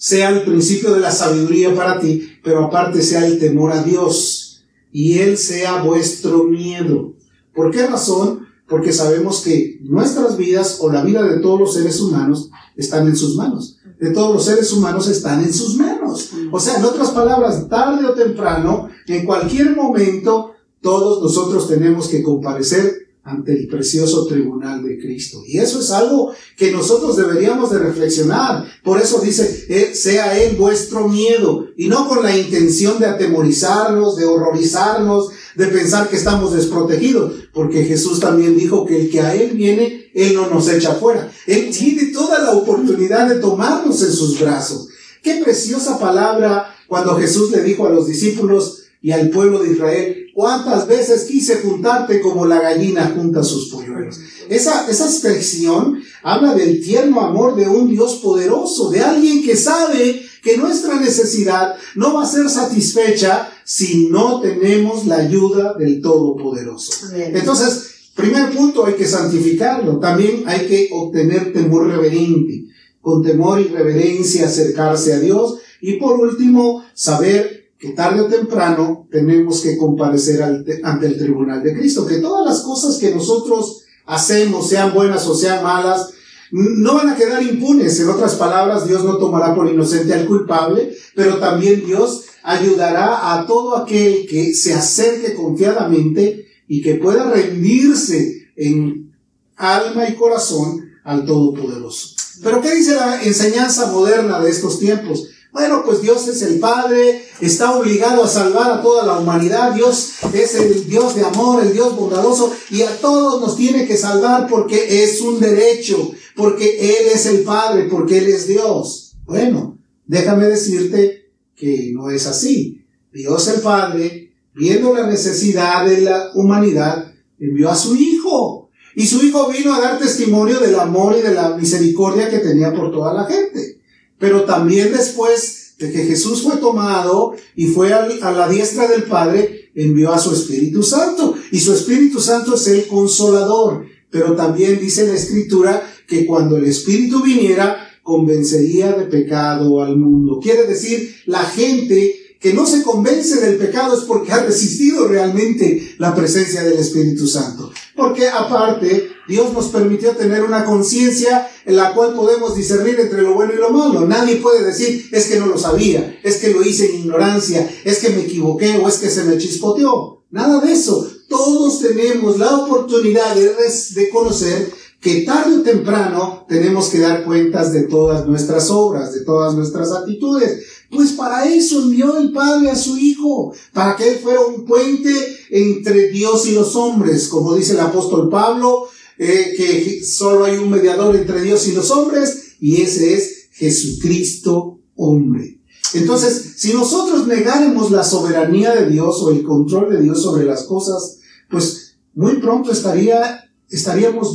sea 0.00 0.30
el 0.30 0.44
principio 0.44 0.94
de 0.94 1.00
la 1.00 1.12
sabiduría 1.12 1.74
para 1.74 2.00
ti, 2.00 2.29
pero 2.42 2.64
aparte 2.64 3.02
sea 3.02 3.26
el 3.26 3.38
temor 3.38 3.72
a 3.72 3.82
Dios 3.82 4.62
y 4.92 5.18
él 5.18 5.36
sea 5.38 5.82
vuestro 5.82 6.44
miedo. 6.44 7.14
¿Por 7.54 7.70
qué 7.70 7.86
razón? 7.86 8.46
Porque 8.68 8.92
sabemos 8.92 9.40
que 9.40 9.78
nuestras 9.82 10.36
vidas 10.36 10.78
o 10.80 10.90
la 10.90 11.02
vida 11.02 11.22
de 11.22 11.40
todos 11.40 11.58
los 11.58 11.74
seres 11.74 12.00
humanos 12.00 12.50
están 12.76 13.06
en 13.06 13.16
sus 13.16 13.36
manos 13.36 13.80
de 14.00 14.10
todos 14.12 14.34
los 14.34 14.44
seres 14.44 14.72
humanos 14.72 15.08
están 15.08 15.44
en 15.44 15.52
sus 15.52 15.76
manos. 15.76 16.30
O 16.50 16.58
sea, 16.58 16.78
en 16.78 16.84
otras 16.84 17.10
palabras, 17.10 17.68
tarde 17.68 18.04
o 18.06 18.14
temprano, 18.14 18.88
en 19.06 19.26
cualquier 19.26 19.76
momento, 19.76 20.52
todos 20.80 21.22
nosotros 21.22 21.68
tenemos 21.68 22.08
que 22.08 22.22
comparecer 22.22 23.09
ante 23.22 23.52
el 23.52 23.68
precioso 23.68 24.26
tribunal 24.26 24.82
de 24.82 24.98
Cristo. 24.98 25.42
Y 25.46 25.58
eso 25.58 25.80
es 25.80 25.90
algo 25.90 26.32
que 26.56 26.72
nosotros 26.72 27.16
deberíamos 27.16 27.70
de 27.70 27.78
reflexionar. 27.78 28.64
Por 28.82 29.00
eso 29.00 29.20
dice, 29.20 29.66
eh, 29.68 29.94
sea 29.94 30.40
Él 30.40 30.56
vuestro 30.56 31.06
miedo, 31.06 31.68
y 31.76 31.88
no 31.88 32.08
con 32.08 32.22
la 32.22 32.36
intención 32.36 32.98
de 32.98 33.06
atemorizarnos, 33.06 34.16
de 34.16 34.24
horrorizarnos, 34.24 35.30
de 35.54 35.66
pensar 35.66 36.08
que 36.08 36.16
estamos 36.16 36.54
desprotegidos, 36.54 37.34
porque 37.52 37.84
Jesús 37.84 38.20
también 38.20 38.56
dijo 38.56 38.86
que 38.86 39.02
el 39.02 39.10
que 39.10 39.20
a 39.20 39.34
Él 39.34 39.52
viene, 39.52 40.10
Él 40.14 40.34
no 40.34 40.48
nos 40.48 40.68
echa 40.68 40.94
fuera. 40.94 41.30
Él 41.46 41.70
tiene 41.70 42.06
toda 42.12 42.38
la 42.38 42.52
oportunidad 42.52 43.28
de 43.28 43.40
tomarnos 43.40 44.02
en 44.02 44.12
sus 44.12 44.40
brazos. 44.40 44.88
Qué 45.22 45.42
preciosa 45.44 45.98
palabra 45.98 46.74
cuando 46.86 47.16
Jesús 47.16 47.50
le 47.50 47.62
dijo 47.62 47.86
a 47.86 47.90
los 47.90 48.06
discípulos 48.06 48.84
y 49.02 49.12
al 49.12 49.30
pueblo 49.30 49.62
de 49.62 49.72
Israel, 49.72 50.26
cuántas 50.34 50.86
veces 50.86 51.24
quise 51.24 51.56
juntarte 51.56 52.20
como 52.20 52.46
la 52.46 52.60
gallina 52.60 53.12
junta 53.16 53.42
sus 53.42 53.70
polluelos. 53.70 54.18
Esa, 54.48 54.90
esa 54.90 55.06
expresión 55.06 56.02
habla 56.22 56.54
del 56.54 56.82
tierno 56.82 57.20
amor 57.20 57.56
de 57.56 57.66
un 57.66 57.88
Dios 57.88 58.20
poderoso, 58.22 58.90
de 58.90 59.00
alguien 59.00 59.42
que 59.42 59.56
sabe 59.56 60.22
que 60.42 60.56
nuestra 60.56 61.00
necesidad 61.00 61.76
no 61.94 62.14
va 62.14 62.24
a 62.24 62.26
ser 62.26 62.48
satisfecha 62.48 63.50
si 63.64 64.08
no 64.08 64.40
tenemos 64.40 65.06
la 65.06 65.16
ayuda 65.16 65.74
del 65.74 66.00
Todopoderoso. 66.00 67.14
Entonces, 67.14 67.90
primer 68.14 68.50
punto, 68.50 68.84
hay 68.86 68.94
que 68.94 69.06
santificarlo. 69.06 69.98
También 69.98 70.44
hay 70.46 70.66
que 70.66 70.88
obtener 70.92 71.52
temor 71.52 71.86
reverente. 71.86 72.64
Con 73.00 73.22
temor 73.22 73.60
y 73.60 73.64
reverencia 73.64 74.46
acercarse 74.46 75.12
a 75.14 75.20
Dios. 75.20 75.58
Y 75.80 75.94
por 75.94 76.18
último, 76.20 76.84
saber 76.94 77.59
que 77.80 77.90
tarde 77.90 78.20
o 78.20 78.26
temprano 78.26 79.08
tenemos 79.10 79.62
que 79.62 79.78
comparecer 79.78 80.42
ante 80.42 81.06
el 81.06 81.16
tribunal 81.16 81.62
de 81.62 81.74
Cristo. 81.74 82.06
Que 82.06 82.18
todas 82.18 82.46
las 82.46 82.60
cosas 82.60 82.98
que 82.98 83.10
nosotros 83.14 83.84
hacemos, 84.04 84.68
sean 84.68 84.92
buenas 84.92 85.26
o 85.26 85.34
sean 85.34 85.64
malas, 85.64 86.10
no 86.52 86.96
van 86.96 87.08
a 87.08 87.16
quedar 87.16 87.42
impunes. 87.42 87.98
En 87.98 88.10
otras 88.10 88.34
palabras, 88.34 88.86
Dios 88.86 89.02
no 89.02 89.16
tomará 89.16 89.54
por 89.54 89.66
inocente 89.66 90.12
al 90.12 90.26
culpable, 90.26 90.94
pero 91.14 91.38
también 91.38 91.86
Dios 91.86 92.24
ayudará 92.42 93.32
a 93.32 93.46
todo 93.46 93.74
aquel 93.78 94.26
que 94.28 94.52
se 94.52 94.74
acerque 94.74 95.34
confiadamente 95.34 96.48
y 96.68 96.82
que 96.82 96.96
pueda 96.96 97.30
rendirse 97.30 98.50
en 98.56 99.10
alma 99.56 100.06
y 100.06 100.16
corazón 100.16 100.90
al 101.02 101.24
Todopoderoso. 101.24 102.14
Pero 102.42 102.60
¿qué 102.60 102.74
dice 102.74 102.94
la 102.94 103.22
enseñanza 103.22 103.90
moderna 103.90 104.38
de 104.40 104.50
estos 104.50 104.78
tiempos? 104.78 105.28
Bueno, 105.52 105.82
pues 105.84 106.00
Dios 106.00 106.28
es 106.28 106.42
el 106.42 106.60
Padre, 106.60 107.24
está 107.40 107.76
obligado 107.76 108.22
a 108.22 108.28
salvar 108.28 108.70
a 108.70 108.82
toda 108.82 109.04
la 109.04 109.18
humanidad, 109.18 109.74
Dios 109.74 110.12
es 110.32 110.54
el 110.54 110.88
Dios 110.88 111.16
de 111.16 111.24
amor, 111.24 111.60
el 111.62 111.72
Dios 111.72 111.96
bondadoso, 111.96 112.52
y 112.70 112.82
a 112.82 113.00
todos 113.00 113.40
nos 113.40 113.56
tiene 113.56 113.84
que 113.84 113.96
salvar 113.96 114.46
porque 114.46 115.02
es 115.02 115.20
un 115.20 115.40
derecho, 115.40 116.12
porque 116.36 116.78
Él 116.78 117.08
es 117.12 117.26
el 117.26 117.40
Padre, 117.42 117.88
porque 117.90 118.18
Él 118.18 118.28
es 118.28 118.46
Dios. 118.46 119.16
Bueno, 119.24 119.76
déjame 120.06 120.46
decirte 120.46 121.32
que 121.56 121.90
no 121.94 122.10
es 122.10 122.26
así. 122.28 122.84
Dios 123.12 123.48
el 123.48 123.60
Padre, 123.60 124.32
viendo 124.54 124.94
la 124.94 125.08
necesidad 125.08 125.84
de 125.84 126.02
la 126.02 126.30
humanidad, 126.34 127.12
envió 127.40 127.70
a 127.70 127.76
su 127.76 127.96
Hijo. 127.96 128.70
Y 128.94 129.04
su 129.06 129.24
Hijo 129.24 129.48
vino 129.48 129.74
a 129.74 129.80
dar 129.80 129.98
testimonio 129.98 130.60
del 130.60 130.78
amor 130.78 131.16
y 131.18 131.22
de 131.22 131.34
la 131.34 131.56
misericordia 131.56 132.30
que 132.30 132.38
tenía 132.38 132.72
por 132.72 132.92
toda 132.92 133.12
la 133.12 133.24
gente. 133.24 133.79
Pero 134.20 134.44
también 134.44 134.92
después 134.92 135.74
de 135.78 135.90
que 135.90 136.04
Jesús 136.04 136.42
fue 136.42 136.58
tomado 136.58 137.34
y 137.56 137.66
fue 137.68 137.92
a 137.92 138.30
la 138.30 138.48
diestra 138.48 138.86
del 138.86 139.04
Padre, 139.04 139.70
envió 139.74 140.12
a 140.12 140.18
su 140.18 140.32
Espíritu 140.32 140.82
Santo. 140.82 141.34
Y 141.50 141.58
su 141.58 141.72
Espíritu 141.72 142.20
Santo 142.20 142.54
es 142.54 142.68
el 142.68 142.86
consolador. 142.86 143.86
Pero 144.10 144.36
también 144.36 144.78
dice 144.78 145.06
la 145.06 145.14
Escritura 145.14 145.82
que 146.06 146.26
cuando 146.26 146.58
el 146.58 146.66
Espíritu 146.66 147.22
viniera, 147.22 147.88
convencería 148.02 148.92
de 148.92 149.06
pecado 149.06 149.82
al 149.82 149.96
mundo. 149.96 150.38
Quiere 150.42 150.64
decir, 150.64 151.16
la 151.26 151.40
gente 151.40 152.19
que 152.40 152.54
no 152.54 152.66
se 152.66 152.82
convence 152.82 153.38
del 153.38 153.56
pecado 153.56 153.94
es 153.94 154.04
porque 154.04 154.32
ha 154.32 154.42
resistido 154.42 155.06
realmente 155.06 155.94
la 155.98 156.14
presencia 156.14 156.64
del 156.64 156.78
Espíritu 156.78 157.28
Santo. 157.28 157.70
Porque 157.94 158.28
aparte, 158.28 159.10
Dios 159.28 159.52
nos 159.52 159.66
permitió 159.66 160.16
tener 160.16 160.42
una 160.42 160.64
conciencia 160.64 161.50
en 161.66 161.76
la 161.76 161.92
cual 161.92 162.14
podemos 162.14 162.56
discernir 162.56 162.98
entre 162.98 163.20
lo 163.20 163.34
bueno 163.34 163.52
y 163.52 163.58
lo 163.58 163.70
malo. 163.70 164.06
Nadie 164.06 164.36
puede 164.36 164.64
decir, 164.64 165.06
es 165.12 165.26
que 165.26 165.38
no 165.38 165.46
lo 165.46 165.58
sabía, 165.58 166.18
es 166.22 166.38
que 166.38 166.50
lo 166.50 166.62
hice 166.62 166.86
en 166.86 167.00
ignorancia, 167.00 167.70
es 167.84 167.98
que 167.98 168.08
me 168.08 168.22
equivoqué 168.22 168.78
o 168.78 168.88
es 168.88 168.96
que 168.96 169.10
se 169.10 169.24
me 169.24 169.36
chispoteó. 169.36 170.24
Nada 170.30 170.60
de 170.60 170.72
eso. 170.72 171.10
Todos 171.28 171.80
tenemos 171.80 172.38
la 172.38 172.56
oportunidad 172.56 173.34
de, 173.34 173.52
de 173.94 174.08
conocer 174.08 174.72
que 175.00 175.22
tarde 175.22 175.58
o 175.58 175.62
temprano 175.62 176.44
tenemos 176.48 176.88
que 176.88 176.98
dar 176.98 177.24
cuentas 177.24 177.72
de 177.72 177.84
todas 177.84 178.26
nuestras 178.26 178.70
obras, 178.70 179.14
de 179.14 179.24
todas 179.24 179.54
nuestras 179.54 179.92
actitudes. 179.92 180.62
Pues 180.90 181.12
para 181.12 181.48
eso 181.48 181.82
envió 181.82 182.18
el 182.18 182.32
Padre 182.32 182.70
a 182.70 182.76
su 182.76 182.98
Hijo, 182.98 183.54
para 183.72 183.96
que 183.96 184.08
Él 184.08 184.18
fuera 184.18 184.40
un 184.40 184.64
puente 184.64 185.10
entre 185.50 186.08
Dios 186.08 186.46
y 186.46 186.52
los 186.52 186.74
hombres, 186.74 187.28
como 187.28 187.54
dice 187.54 187.72
el 187.72 187.80
apóstol 187.80 188.28
Pablo, 188.28 188.88
eh, 189.18 189.54
que 189.56 190.04
solo 190.04 190.44
hay 190.44 190.56
un 190.56 190.70
mediador 190.70 191.14
entre 191.14 191.42
Dios 191.42 191.68
y 191.68 191.72
los 191.72 191.90
hombres, 191.90 192.54
y 192.60 192.82
ese 192.82 193.14
es 193.14 193.48
Jesucristo 193.52 194.80
hombre. 194.96 195.60
Entonces, 195.94 196.54
si 196.56 196.72
nosotros 196.72 197.26
negáramos 197.26 197.90
la 197.90 198.04
soberanía 198.04 198.74
de 198.74 198.88
Dios 198.88 199.22
o 199.22 199.30
el 199.30 199.42
control 199.42 199.90
de 199.90 200.02
Dios 200.02 200.22
sobre 200.22 200.44
las 200.44 200.64
cosas, 200.64 201.18
pues 201.48 201.96
muy 202.14 202.36
pronto 202.36 202.70
estaría, 202.72 203.50
estaríamos 203.68 204.34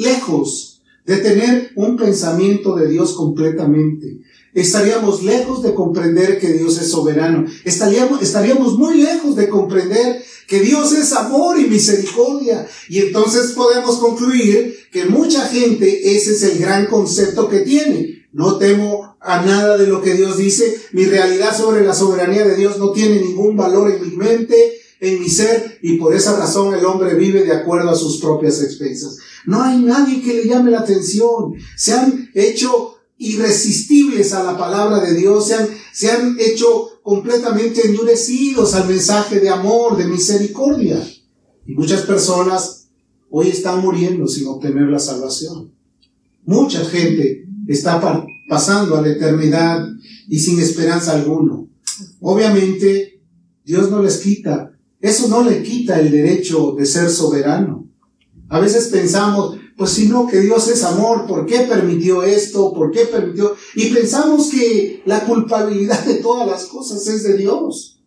lejos 0.00 0.82
de 1.04 1.16
tener 1.18 1.70
un 1.74 1.96
pensamiento 1.96 2.76
de 2.76 2.88
Dios 2.88 3.14
completamente. 3.14 4.20
Estaríamos 4.54 5.22
lejos 5.22 5.62
de 5.62 5.74
comprender 5.74 6.38
que 6.38 6.52
Dios 6.52 6.78
es 6.80 6.90
soberano. 6.90 7.46
Estaríamos, 7.64 8.22
estaríamos 8.22 8.78
muy 8.78 8.98
lejos 8.98 9.36
de 9.36 9.48
comprender 9.48 10.22
que 10.46 10.60
Dios 10.60 10.92
es 10.92 11.12
amor 11.12 11.60
y 11.60 11.66
misericordia. 11.66 12.66
Y 12.88 13.00
entonces 13.00 13.52
podemos 13.52 13.98
concluir 13.98 14.76
que 14.90 15.04
mucha 15.04 15.46
gente 15.46 16.16
ese 16.16 16.32
es 16.32 16.42
el 16.42 16.58
gran 16.58 16.86
concepto 16.86 17.48
que 17.48 17.60
tiene. 17.60 18.26
No 18.32 18.56
temo 18.56 19.16
a 19.20 19.42
nada 19.42 19.76
de 19.76 19.86
lo 19.86 20.00
que 20.00 20.14
Dios 20.14 20.38
dice. 20.38 20.80
Mi 20.92 21.04
realidad 21.04 21.56
sobre 21.56 21.84
la 21.84 21.94
soberanía 21.94 22.46
de 22.46 22.56
Dios 22.56 22.78
no 22.78 22.92
tiene 22.92 23.20
ningún 23.20 23.56
valor 23.56 23.90
en 23.90 24.02
mi 24.02 24.16
mente, 24.16 24.80
en 25.00 25.20
mi 25.20 25.28
ser, 25.28 25.78
y 25.82 25.96
por 25.96 26.14
esa 26.14 26.36
razón 26.36 26.74
el 26.74 26.84
hombre 26.84 27.14
vive 27.14 27.44
de 27.44 27.52
acuerdo 27.52 27.90
a 27.90 27.94
sus 27.94 28.20
propias 28.20 28.62
expensas. 28.62 29.18
No 29.46 29.62
hay 29.62 29.78
nadie 29.78 30.22
que 30.22 30.34
le 30.34 30.46
llame 30.46 30.70
la 30.70 30.80
atención. 30.80 31.54
Se 31.76 31.92
han 31.92 32.30
hecho 32.34 32.97
irresistibles 33.18 34.32
a 34.32 34.44
la 34.44 34.56
palabra 34.56 35.00
de 35.00 35.14
Dios, 35.14 35.48
se 35.48 35.54
han, 35.54 35.68
se 35.92 36.10
han 36.10 36.36
hecho 36.38 37.00
completamente 37.02 37.86
endurecidos 37.86 38.74
al 38.74 38.88
mensaje 38.88 39.40
de 39.40 39.48
amor, 39.48 39.96
de 39.96 40.06
misericordia. 40.06 41.04
Y 41.66 41.74
muchas 41.74 42.02
personas 42.02 42.88
hoy 43.30 43.48
están 43.48 43.80
muriendo 43.80 44.26
sin 44.26 44.46
obtener 44.46 44.88
la 44.88 44.98
salvación. 44.98 45.72
Mucha 46.44 46.84
gente 46.84 47.46
está 47.66 48.00
pasando 48.48 48.96
a 48.96 49.02
la 49.02 49.08
eternidad 49.08 49.86
y 50.28 50.38
sin 50.38 50.60
esperanza 50.60 51.12
alguno. 51.12 51.68
Obviamente, 52.20 53.20
Dios 53.64 53.90
no 53.90 54.02
les 54.02 54.18
quita, 54.18 54.72
eso 55.00 55.28
no 55.28 55.42
le 55.42 55.62
quita 55.62 56.00
el 56.00 56.10
derecho 56.10 56.74
de 56.78 56.86
ser 56.86 57.10
soberano. 57.10 57.86
A 58.48 58.60
veces 58.60 58.88
pensamos, 58.88 59.57
pues 59.78 59.92
si 59.92 60.08
no, 60.08 60.26
que 60.26 60.40
Dios 60.40 60.66
es 60.66 60.82
amor, 60.82 61.24
¿por 61.24 61.46
qué 61.46 61.60
permitió 61.60 62.24
esto? 62.24 62.72
¿Por 62.74 62.90
qué 62.90 63.02
permitió? 63.02 63.54
Y 63.76 63.86
pensamos 63.94 64.50
que 64.50 65.02
la 65.06 65.24
culpabilidad 65.24 66.04
de 66.04 66.16
todas 66.16 66.48
las 66.48 66.64
cosas 66.64 67.06
es 67.06 67.22
de 67.22 67.36
Dios. 67.36 68.00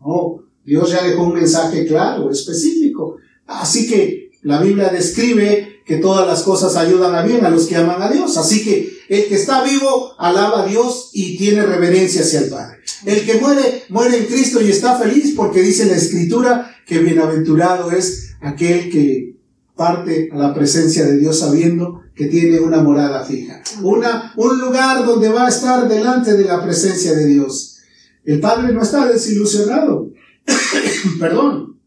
No, 0.00 0.42
Dios 0.64 0.90
ya 0.90 1.04
dejó 1.04 1.22
un 1.22 1.34
mensaje 1.34 1.86
claro, 1.86 2.28
específico. 2.28 3.18
Así 3.46 3.88
que 3.88 4.32
la 4.42 4.60
Biblia 4.60 4.88
describe 4.88 5.82
que 5.86 5.98
todas 5.98 6.26
las 6.26 6.42
cosas 6.42 6.74
ayudan 6.74 7.14
a 7.14 7.22
bien 7.22 7.44
a 7.44 7.50
los 7.50 7.66
que 7.66 7.76
aman 7.76 8.02
a 8.02 8.10
Dios. 8.10 8.36
Así 8.36 8.64
que 8.64 8.92
el 9.08 9.26
que 9.26 9.36
está 9.36 9.62
vivo 9.62 10.14
alaba 10.18 10.64
a 10.64 10.66
Dios 10.66 11.10
y 11.12 11.36
tiene 11.36 11.62
reverencia 11.62 12.22
hacia 12.22 12.40
el 12.40 12.50
Padre. 12.50 12.78
El 13.06 13.24
que 13.24 13.34
muere, 13.34 13.84
muere 13.90 14.18
en 14.18 14.26
Cristo 14.26 14.60
y 14.60 14.70
está 14.70 14.98
feliz 14.98 15.34
porque 15.36 15.62
dice 15.62 15.86
la 15.86 15.94
Escritura 15.94 16.76
que 16.84 16.98
bienaventurado 16.98 17.92
es 17.92 18.34
aquel 18.40 18.90
que 18.90 19.36
parte 19.74 20.28
a 20.32 20.36
la 20.36 20.54
presencia 20.54 21.04
de 21.04 21.18
Dios 21.18 21.38
sabiendo 21.38 22.00
que 22.14 22.26
tiene 22.26 22.60
una 22.60 22.82
morada 22.82 23.24
fija, 23.24 23.62
una, 23.82 24.32
un 24.36 24.60
lugar 24.60 25.04
donde 25.06 25.28
va 25.30 25.46
a 25.46 25.48
estar 25.48 25.88
delante 25.88 26.34
de 26.34 26.44
la 26.44 26.62
presencia 26.62 27.14
de 27.14 27.26
Dios. 27.26 27.78
El 28.24 28.40
Padre 28.40 28.72
no 28.72 28.82
está 28.82 29.06
desilusionado, 29.06 30.10
perdón, 31.18 31.80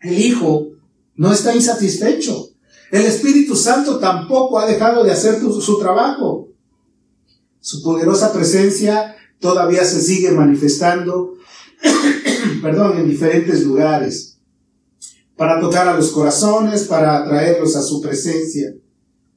el 0.00 0.18
Hijo 0.18 0.68
no 1.14 1.32
está 1.32 1.54
insatisfecho, 1.54 2.48
el 2.90 3.02
Espíritu 3.02 3.54
Santo 3.54 3.98
tampoco 3.98 4.58
ha 4.58 4.66
dejado 4.66 5.04
de 5.04 5.12
hacer 5.12 5.40
su 5.40 5.78
trabajo. 5.78 6.48
Su 7.60 7.82
poderosa 7.82 8.32
presencia 8.32 9.16
todavía 9.40 9.84
se 9.84 10.00
sigue 10.00 10.30
manifestando, 10.30 11.34
perdón, 12.62 12.98
en 12.98 13.08
diferentes 13.08 13.64
lugares 13.64 14.35
para 15.36 15.60
tocar 15.60 15.86
a 15.88 15.96
los 15.96 16.10
corazones, 16.10 16.84
para 16.84 17.18
atraerlos 17.18 17.76
a 17.76 17.82
su 17.82 18.00
presencia. 18.00 18.74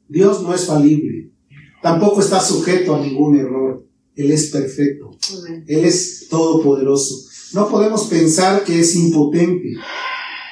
Dios 0.08 0.42
no 0.42 0.54
es 0.54 0.66
falible, 0.66 1.32
tampoco 1.82 2.22
está 2.22 2.40
sujeto 2.40 2.96
a 2.96 3.02
ningún 3.02 3.38
error. 3.38 3.86
Él 4.16 4.32
es 4.32 4.48
perfecto, 4.48 5.12
Él 5.68 5.86
es 5.86 6.28
todopoderoso. 6.30 7.30
No 7.54 7.70
podemos 7.70 8.08
pensar 8.08 8.64
que 8.64 8.80
es 8.80 8.96
impotente 8.96 9.76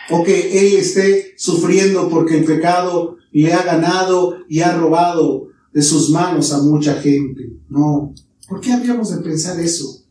o 0.09 0.23
que 0.23 0.59
Él 0.59 0.77
esté 0.77 1.33
sufriendo 1.37 2.07
porque 2.07 2.37
el 2.37 2.45
pecado 2.45 3.17
le 3.31 3.53
ha 3.53 3.63
ganado 3.63 4.37
y 4.47 4.61
ha 4.61 4.77
robado 4.77 5.47
de 5.73 5.81
sus 5.81 6.09
manos 6.09 6.53
a 6.53 6.61
mucha 6.61 6.95
gente. 7.01 7.51
No, 7.69 8.13
¿por 8.47 8.61
qué 8.61 8.71
habríamos 8.71 9.11
de 9.11 9.21
pensar 9.21 9.59
eso? 9.59 10.03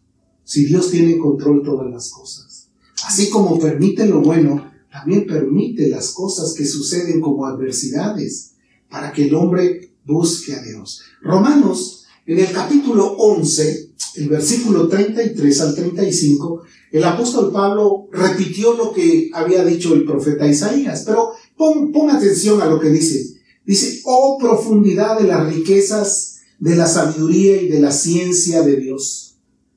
Si 0.45 0.67
Dios 0.67 0.91
tiene 0.91 1.13
en 1.13 1.19
control 1.19 1.63
todas 1.65 1.91
las 1.91 2.11
cosas. 2.11 2.69
Así 3.05 3.31
como 3.31 3.59
permite 3.59 4.07
lo 4.07 4.21
bueno, 4.21 4.71
también 4.97 5.27
permite 5.27 5.89
las 5.89 6.13
cosas 6.13 6.55
que 6.55 6.65
suceden 6.65 7.21
como 7.21 7.45
adversidades 7.45 8.53
para 8.89 9.13
que 9.13 9.27
el 9.27 9.35
hombre 9.35 9.93
busque 10.07 10.55
a 10.55 10.63
Dios. 10.63 11.03
Romanos, 11.21 12.07
en 12.25 12.39
el 12.39 12.51
capítulo 12.51 13.13
11, 13.19 13.91
el 14.15 14.29
versículo 14.31 14.89
33 14.89 15.61
al 15.61 15.75
35, 15.75 16.63
el 16.93 17.05
apóstol 17.05 17.53
Pablo 17.53 18.09
repitió 18.11 18.75
lo 18.75 18.91
que 18.93 19.29
había 19.35 19.67
dicho 19.67 19.93
el 19.93 20.07
profeta 20.07 20.49
Isaías, 20.49 21.03
pero 21.05 21.33
pon, 21.57 21.93
atención 22.11 22.63
a 22.63 22.67
lo 22.67 22.81
que 22.81 22.89
dice. 22.89 23.37
Dice, 23.67 24.01
oh 24.05 24.39
profundidad 24.41 25.21
de 25.21 25.27
las 25.27 25.47
riquezas, 25.53 26.39
de 26.59 26.75
la 26.75 26.87
sabiduría 26.87 27.61
y 27.61 27.69
de 27.69 27.81
la 27.81 27.93
ciencia 27.93 28.63
de 28.63 28.77
Dios 28.77 29.26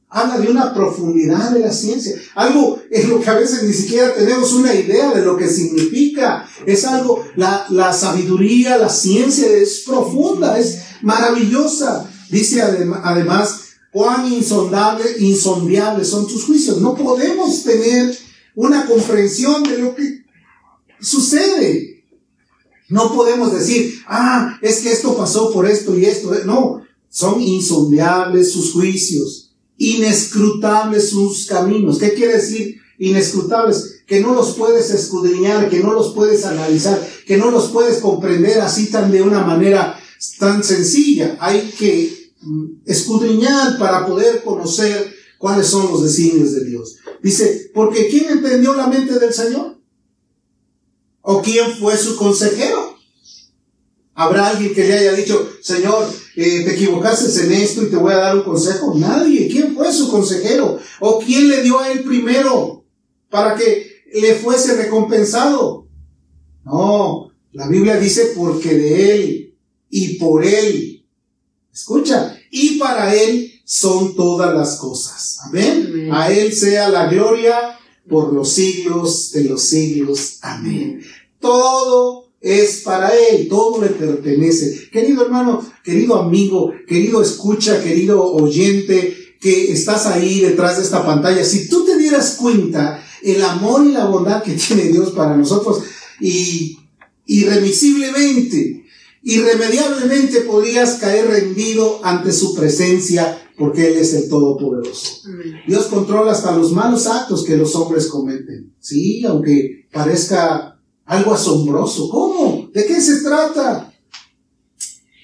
habla 0.10 0.40
de 0.40 0.50
una 0.50 0.74
profundidad 0.74 1.52
de 1.52 1.60
la 1.60 1.72
ciencia, 1.72 2.16
algo 2.34 2.82
es 2.90 3.08
lo 3.08 3.22
que 3.22 3.30
a 3.30 3.36
veces 3.36 3.64
ni 3.64 3.74
siquiera 3.74 4.14
tenemos 4.16 4.54
una 4.54 4.74
idea 4.74 5.14
de 5.14 5.22
lo 5.22 5.38
que 5.38 5.48
significa, 5.48 6.50
es 6.66 6.84
algo, 6.86 7.24
la, 7.36 7.68
la 7.70 7.94
sabiduría, 7.94 8.78
la 8.78 8.90
ciencia 8.90 9.48
es 9.48 9.84
profunda, 9.86 10.58
es 10.58 10.80
maravillosa, 11.04 12.10
dice 12.30 12.62
además, 12.62 13.62
cuán 13.92 14.32
insondable, 14.32 15.06
insondiables 15.20 16.08
son 16.08 16.28
tus 16.28 16.44
juicios, 16.44 16.82
no 16.82 16.96
podemos 16.96 17.64
tener 17.64 18.18
una 18.56 18.88
comprensión 18.88 19.64
de 19.64 19.78
lo 19.78 19.96
que 19.96 20.26
sucede. 21.00 22.04
No 22.90 23.14
podemos 23.14 23.54
decir, 23.54 24.02
ah, 24.08 24.58
es 24.64 24.80
que 24.80 24.92
esto 24.92 25.16
pasó 25.16 25.54
por 25.54 25.68
esto 25.68 25.96
y 25.96 26.06
esto. 26.06 26.34
No, 26.46 26.82
son 27.08 27.40
insondiables 27.40 28.52
sus 28.52 28.74
juicios 28.74 29.49
inescrutables 29.80 31.10
sus 31.10 31.48
caminos. 31.48 31.98
¿Qué 31.98 32.14
quiere 32.14 32.34
decir 32.36 32.80
inescrutables? 33.00 34.04
Que 34.06 34.20
no 34.20 34.36
los 34.36 34.56
puedes 34.56 34.92
escudriñar, 34.92 35.70
que 35.70 35.80
no 35.80 35.94
los 35.94 36.14
puedes 36.14 36.46
analizar, 36.46 37.02
que 37.26 37.38
no 37.38 37.50
los 37.50 37.70
puedes 37.70 37.98
comprender 37.98 38.60
así 38.60 38.88
tan 38.88 39.10
de 39.10 39.22
una 39.22 39.44
manera 39.44 39.98
tan 40.38 40.64
sencilla. 40.64 41.38
Hay 41.40 41.74
que 41.78 42.32
mm, 42.42 42.66
escudriñar 42.86 43.80
para 43.80 44.06
poder 44.06 44.44
conocer 44.44 45.16
cuáles 45.38 45.68
son 45.68 45.92
los 45.92 46.04
designios 46.04 46.52
de 46.52 46.66
Dios. 46.66 46.98
Dice, 47.24 47.72
porque 47.74 48.10
¿quién 48.10 48.30
entendió 48.30 48.76
la 48.76 48.88
mente 48.88 49.18
del 49.18 49.34
Señor? 49.34 49.80
¿O 51.22 51.42
quién 51.42 51.72
fue 51.78 51.96
su 51.98 52.18
consejero? 52.18 52.98
¿Habrá 54.14 54.50
alguien 54.50 54.74
que 54.74 54.84
le 54.84 54.98
haya 54.98 55.14
dicho, 55.14 55.50
Señor, 55.62 56.06
eh, 56.42 56.64
te 56.64 56.76
equivocaste 56.76 57.46
en 57.46 57.52
esto 57.52 57.84
y 57.84 57.90
te 57.90 57.96
voy 57.96 58.14
a 58.14 58.18
dar 58.18 58.38
un 58.38 58.44
consejo? 58.44 58.94
Nadie. 58.96 59.48
¿Quién 59.50 59.76
fue 59.76 59.92
su 59.92 60.10
consejero? 60.10 60.80
¿O 61.00 61.20
quién 61.20 61.50
le 61.50 61.62
dio 61.64 61.80
a 61.80 61.92
él 61.92 62.04
primero 62.04 62.86
para 63.30 63.56
que 63.56 64.04
le 64.14 64.36
fuese 64.36 64.76
recompensado? 64.76 65.88
No, 66.64 67.32
la 67.52 67.68
Biblia 67.68 67.98
dice 67.98 68.34
porque 68.36 68.74
de 68.74 69.16
él 69.16 69.58
y 69.90 70.16
por 70.16 70.46
él. 70.46 71.06
Escucha, 71.74 72.38
y 72.52 72.78
para 72.78 73.14
él 73.14 73.52
son 73.66 74.16
todas 74.16 74.54
las 74.56 74.78
cosas. 74.78 75.40
Amén. 75.44 76.10
A 76.12 76.32
él 76.32 76.54
sea 76.54 76.90
la 76.90 77.08
gloria 77.08 77.78
por 78.08 78.34
los 78.34 78.50
siglos 78.50 79.32
de 79.32 79.44
los 79.44 79.62
siglos. 79.64 80.40
Amén. 80.42 81.04
Todo 81.40 82.29
es 82.42 82.82
para 82.82 83.10
Él, 83.10 83.48
todo 83.50 83.82
le 83.82 83.90
pertenece. 83.90 84.90
Querido 84.92 85.24
hermano, 85.24 85.66
querido 85.84 86.18
amigo, 86.18 86.74
querido 86.88 87.22
escucha, 87.22 87.84
querido 87.84 88.24
oyente, 88.24 89.16
que 89.40 89.72
estás 89.72 90.06
ahí 90.06 90.42
detrás 90.42 90.78
de 90.78 90.84
esta 90.84 91.06
pantalla, 91.06 91.44
si 91.44 91.70
tú 91.70 91.86
te 91.86 91.98
dieras 91.98 92.36
cuenta 92.40 93.04
el 93.24 93.42
amor 93.44 93.86
y 93.86 93.92
la 93.92 94.06
bondad 94.06 94.44
que 94.44 94.54
tiene 94.68 94.84
Dios 94.84 95.12
para 95.12 95.36
nosotros 95.36 95.84
y 96.20 96.78
irremisiblemente, 97.26 98.86
irremediablemente 99.24 100.42
podrías 100.42 100.96
caer 100.96 101.28
rendido 101.28 102.00
ante 102.04 102.32
su 102.32 102.56
presencia 102.56 103.46
porque 103.58 103.90
Él 103.90 103.98
es 103.98 104.14
el 104.14 104.30
Todopoderoso. 104.30 105.24
Dios 105.68 105.88
controla 105.88 106.32
hasta 106.32 106.56
los 106.56 106.72
malos 106.72 107.08
actos 107.08 107.44
que 107.44 107.58
los 107.58 107.76
hombres 107.76 108.08
cometen. 108.08 108.74
Sí, 108.80 109.26
aunque 109.26 109.88
parezca 109.92 110.79
algo 111.10 111.34
asombroso. 111.34 112.08
¿Cómo? 112.08 112.70
¿De 112.72 112.86
qué 112.86 113.02
se 113.02 113.24
trata? 113.24 113.92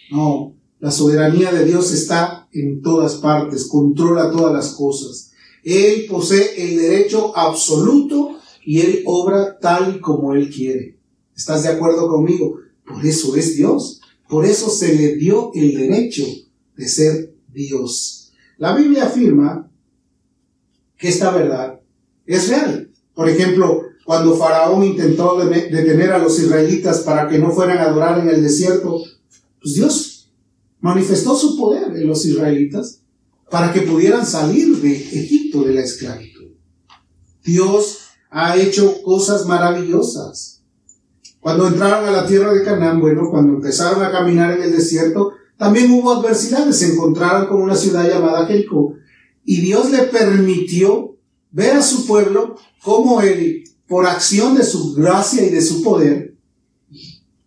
No, 0.09 0.55
la 0.79 0.89
soberanía 0.89 1.51
de 1.51 1.63
Dios 1.63 1.91
está 1.91 2.47
en 2.51 2.81
todas 2.81 3.15
partes, 3.15 3.67
controla 3.67 4.31
todas 4.31 4.51
las 4.51 4.73
cosas. 4.73 5.31
Él 5.63 6.07
posee 6.09 6.53
el 6.57 6.77
derecho 6.77 7.37
absoluto 7.37 8.39
y 8.65 8.81
Él 8.81 9.03
obra 9.05 9.59
tal 9.59 10.01
como 10.01 10.33
Él 10.33 10.49
quiere. 10.49 10.97
¿Estás 11.35 11.63
de 11.63 11.69
acuerdo 11.69 12.07
conmigo? 12.07 12.57
Por 12.83 13.05
eso 13.05 13.35
es 13.35 13.55
Dios. 13.55 14.01
Por 14.27 14.43
eso 14.45 14.71
se 14.71 14.95
le 14.95 15.15
dio 15.15 15.51
el 15.53 15.75
derecho 15.75 16.25
de 16.75 16.87
ser 16.87 17.35
Dios. 17.53 18.31
La 18.57 18.75
Biblia 18.75 19.05
afirma 19.05 19.69
que 20.97 21.09
esta 21.09 21.29
verdad 21.29 21.79
es 22.25 22.49
real. 22.49 22.91
Por 23.13 23.29
ejemplo, 23.29 23.84
cuando 24.05 24.35
Faraón 24.35 24.83
intentó 24.83 25.35
detener 25.35 26.11
a 26.11 26.19
los 26.19 26.39
israelitas 26.39 26.99
para 26.99 27.27
que 27.27 27.39
no 27.39 27.51
fueran 27.51 27.79
a 27.79 27.85
adorar 27.85 28.19
en 28.19 28.29
el 28.29 28.43
desierto, 28.43 29.01
pues 29.59 29.73
Dios 29.73 30.31
manifestó 30.79 31.35
su 31.35 31.57
poder 31.57 31.97
en 31.97 32.07
los 32.07 32.23
israelitas 32.23 33.01
para 33.49 33.73
que 33.73 33.81
pudieran 33.81 34.23
salir 34.23 34.77
de 34.77 34.95
Egipto, 34.95 35.63
de 35.63 35.73
la 35.73 35.81
esclavitud. 35.81 36.51
Dios 37.43 38.01
ha 38.29 38.55
hecho 38.55 39.01
cosas 39.01 39.47
maravillosas. 39.47 40.61
Cuando 41.39 41.67
entraron 41.67 42.07
a 42.07 42.11
la 42.11 42.27
tierra 42.27 42.53
de 42.53 42.63
Canaán, 42.63 42.99
bueno, 42.99 43.29
cuando 43.31 43.53
empezaron 43.53 44.03
a 44.03 44.11
caminar 44.11 44.51
en 44.51 44.63
el 44.63 44.71
desierto, 44.71 45.33
también 45.57 45.91
hubo 45.91 46.11
adversidades. 46.11 46.77
Se 46.77 46.93
encontraron 46.93 47.47
con 47.47 47.59
una 47.61 47.75
ciudad 47.75 48.07
llamada 48.07 48.45
Jericó. 48.45 48.93
Y 49.43 49.61
Dios 49.61 49.89
le 49.89 50.03
permitió 50.03 51.17
ver 51.49 51.77
a 51.77 51.81
su 51.81 52.05
pueblo 52.05 52.55
como 52.83 53.21
él, 53.21 53.63
por 53.87 54.05
acción 54.05 54.55
de 54.55 54.63
su 54.63 54.93
gracia 54.93 55.45
y 55.45 55.49
de 55.49 55.61
su 55.61 55.83
poder, 55.83 56.35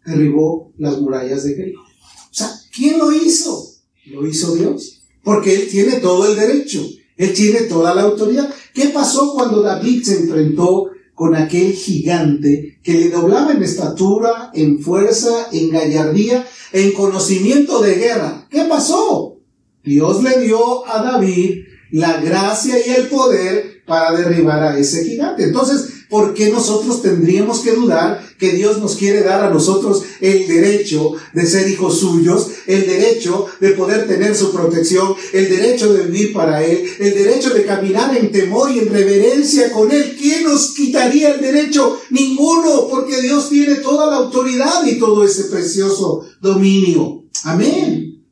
derribó 0.04 0.72
las 0.78 1.00
murallas 1.00 1.44
de 1.44 1.54
Jericó. 1.54 1.82
O 1.82 2.34
sea, 2.34 2.50
¿quién 2.74 2.98
lo 2.98 3.12
hizo? 3.12 3.66
Lo 4.06 4.26
hizo 4.26 4.54
Dios. 4.54 5.02
Porque 5.22 5.54
Él 5.54 5.68
tiene 5.68 5.96
todo 5.96 6.30
el 6.30 6.38
derecho. 6.38 6.80
Él 7.16 7.34
tiene 7.34 7.62
toda 7.62 7.94
la 7.94 8.02
autoridad. 8.02 8.48
¿Qué 8.72 8.86
pasó 8.86 9.34
cuando 9.34 9.60
David 9.60 10.04
se 10.04 10.20
enfrentó 10.20 10.86
con 11.14 11.34
aquel 11.34 11.72
gigante 11.72 12.78
que 12.82 12.94
le 12.94 13.10
doblaba 13.10 13.52
en 13.52 13.62
estatura, 13.62 14.50
en 14.54 14.78
fuerza, 14.80 15.48
en 15.52 15.70
gallardía, 15.70 16.46
en 16.72 16.92
conocimiento 16.92 17.82
de 17.82 17.96
guerra? 17.96 18.46
¿Qué 18.48 18.62
pasó? 18.64 19.40
Dios 19.82 20.22
le 20.22 20.40
dio 20.40 20.86
a 20.88 21.02
David 21.02 21.64
la 21.90 22.20
gracia 22.20 22.76
y 22.86 22.90
el 22.90 23.08
poder 23.08 23.82
para 23.86 24.16
derribar 24.16 24.62
a 24.62 24.78
ese 24.78 25.04
gigante. 25.04 25.44
Entonces, 25.44 25.97
¿por 26.08 26.34
qué 26.34 26.50
nosotros 26.50 27.02
tendríamos 27.02 27.60
que 27.60 27.72
dudar 27.72 28.26
que 28.38 28.52
Dios 28.52 28.78
nos 28.78 28.96
quiere 28.96 29.22
dar 29.22 29.44
a 29.44 29.50
nosotros 29.50 30.02
el 30.20 30.46
derecho 30.46 31.12
de 31.32 31.46
ser 31.46 31.68
hijos 31.68 31.98
suyos, 31.98 32.48
el 32.66 32.86
derecho 32.86 33.46
de 33.60 33.70
poder 33.70 34.06
tener 34.06 34.34
su 34.34 34.52
protección, 34.52 35.14
el 35.32 35.48
derecho 35.48 35.92
de 35.92 36.04
vivir 36.04 36.32
para 36.32 36.64
Él, 36.64 36.84
el 36.98 37.14
derecho 37.14 37.50
de 37.50 37.64
caminar 37.64 38.16
en 38.16 38.30
temor 38.30 38.70
y 38.70 38.78
en 38.78 38.90
reverencia 38.90 39.72
con 39.72 39.90
Él? 39.90 40.16
¿Quién 40.18 40.44
nos 40.44 40.74
quitaría 40.74 41.34
el 41.34 41.40
derecho? 41.40 41.98
Ninguno, 42.10 42.88
porque 42.88 43.20
Dios 43.20 43.48
tiene 43.48 43.76
toda 43.76 44.06
la 44.06 44.16
autoridad 44.16 44.86
y 44.86 44.98
todo 44.98 45.24
ese 45.24 45.44
precioso 45.44 46.24
dominio. 46.40 47.24
Amén. 47.44 48.24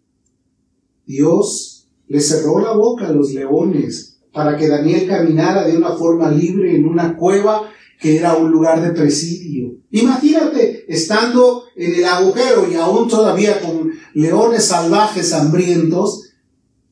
Dios 1.04 1.88
le 2.08 2.20
cerró 2.20 2.60
la 2.60 2.72
boca 2.72 3.08
a 3.08 3.12
los 3.12 3.32
leones 3.32 4.15
para 4.37 4.59
que 4.59 4.68
Daniel 4.68 5.09
caminara 5.09 5.66
de 5.66 5.79
una 5.79 5.96
forma 5.96 6.31
libre 6.31 6.77
en 6.77 6.85
una 6.85 7.16
cueva 7.16 7.70
que 7.99 8.18
era 8.18 8.37
un 8.37 8.51
lugar 8.51 8.83
de 8.83 8.90
presidio. 8.90 9.79
Imagínate 9.90 10.85
estando 10.88 11.64
en 11.75 11.94
el 11.94 12.05
agujero 12.05 12.70
y 12.70 12.75
aún 12.75 13.09
todavía 13.09 13.59
con 13.62 13.90
leones 14.12 14.66
salvajes 14.66 15.33
hambrientos, 15.33 16.35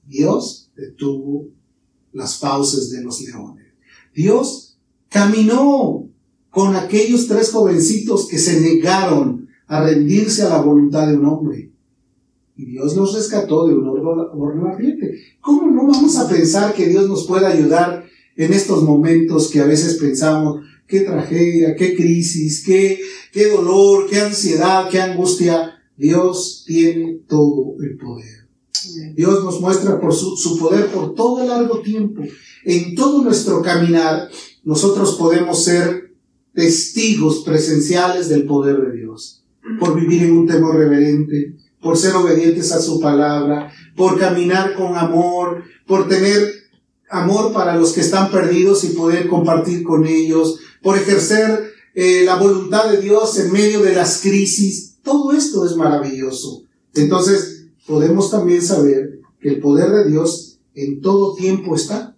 Dios 0.07 0.71
detuvo 0.75 1.49
las 2.15 2.39
fauces 2.39 2.89
de 2.89 3.03
los 3.03 3.21
leones. 3.21 3.67
Dios 4.15 4.79
caminó 5.11 6.09
con 6.49 6.77
aquellos 6.77 7.29
tres 7.29 7.53
jovencitos 7.53 8.27
que 8.27 8.39
se 8.39 8.59
negaron 8.63 9.51
a 9.67 9.85
rendirse 9.85 10.45
a 10.45 10.49
la 10.49 10.63
voluntad 10.63 11.09
de 11.09 11.19
un 11.19 11.27
hombre. 11.27 11.74
Y 12.57 12.67
Dios 12.67 12.97
nos 12.97 13.15
rescató 13.15 13.67
de 13.67 13.75
un 13.75 13.87
horno 13.89 14.67
ardiente. 14.67 15.19
¿Cómo 15.41 15.71
no 15.71 15.87
vamos 15.89 16.17
a 16.19 16.29
pensar 16.29 16.73
que 16.75 16.87
Dios 16.87 17.09
nos 17.09 17.27
pueda 17.27 17.49
ayudar 17.49 18.05
en 18.37 18.53
estos 18.53 18.83
momentos 18.83 19.51
que 19.51 19.61
a 19.61 19.67
veces 19.67 19.95
pensamos, 19.95 20.65
qué 20.87 21.01
tragedia, 21.01 21.75
qué 21.75 21.97
crisis, 21.97 22.63
qué, 22.65 23.01
qué 23.33 23.49
dolor, 23.49 24.07
qué 24.09 24.21
ansiedad, 24.21 24.89
qué 24.89 25.01
angustia? 25.01 25.73
Dios 25.97 26.65
tiene 26.67 27.21
todo 27.29 27.77
el 27.81 27.97
poder. 27.97 28.49
Dios 29.15 29.43
nos 29.43 29.61
muestra 29.61 30.01
por 30.01 30.15
su, 30.15 30.37
su 30.37 30.59
poder 30.59 30.87
por 30.89 31.15
todo 31.15 31.43
el 31.43 31.49
largo 31.49 31.81
tiempo. 31.81 32.23
En 32.65 32.95
todo 32.95 33.23
nuestro 33.23 33.63
caminar, 33.63 34.29
nosotros 34.63 35.17
podemos 35.17 35.65
ser 35.65 36.15
testigos 36.53 37.43
presenciales 37.45 38.29
del 38.29 38.45
poder 38.47 38.81
de 38.81 38.99
Dios. 38.99 39.45
Por 39.81 39.99
vivir 39.99 40.25
en 40.25 40.37
un 40.37 40.47
temor 40.47 40.77
reverente, 40.77 41.57
por 41.85 41.99
ser 41.99 42.17
obedientes 42.17 42.73
a 42.73 42.81
su 42.81 42.99
palabra, 42.99 43.71
por 43.95 44.19
caminar 44.19 44.75
con 44.75 44.97
amor, 44.97 45.65
por 45.87 46.09
tener 46.09 46.51
amor 47.11 47.53
para 47.53 47.77
los 47.77 47.93
que 47.93 48.01
están 48.01 48.31
perdidos 48.31 48.85
y 48.85 48.89
poder 48.89 49.29
compartir 49.29 49.85
con 49.85 50.07
ellos, 50.07 50.61
por 50.83 50.97
ejercer 50.97 51.73
eh, 51.95 52.23
la 52.25 52.37
voluntad 52.37 52.91
de 52.91 53.03
Dios 53.03 53.39
en 53.39 53.53
medio 53.53 53.83
de 53.83 53.95
las 53.95 54.23
crisis. 54.23 54.97
Todo 55.03 55.33
esto 55.33 55.67
es 55.67 55.77
maravilloso. 55.77 56.63
Entonces, 56.95 57.67
podemos 57.87 58.31
también 58.31 58.63
saber 58.63 59.21
que 59.39 59.51
el 59.51 59.61
poder 59.61 59.91
de 59.91 60.11
Dios 60.11 60.59
en 60.75 61.03
todo 61.03 61.35
tiempo 61.35 61.77
está. 61.77 62.17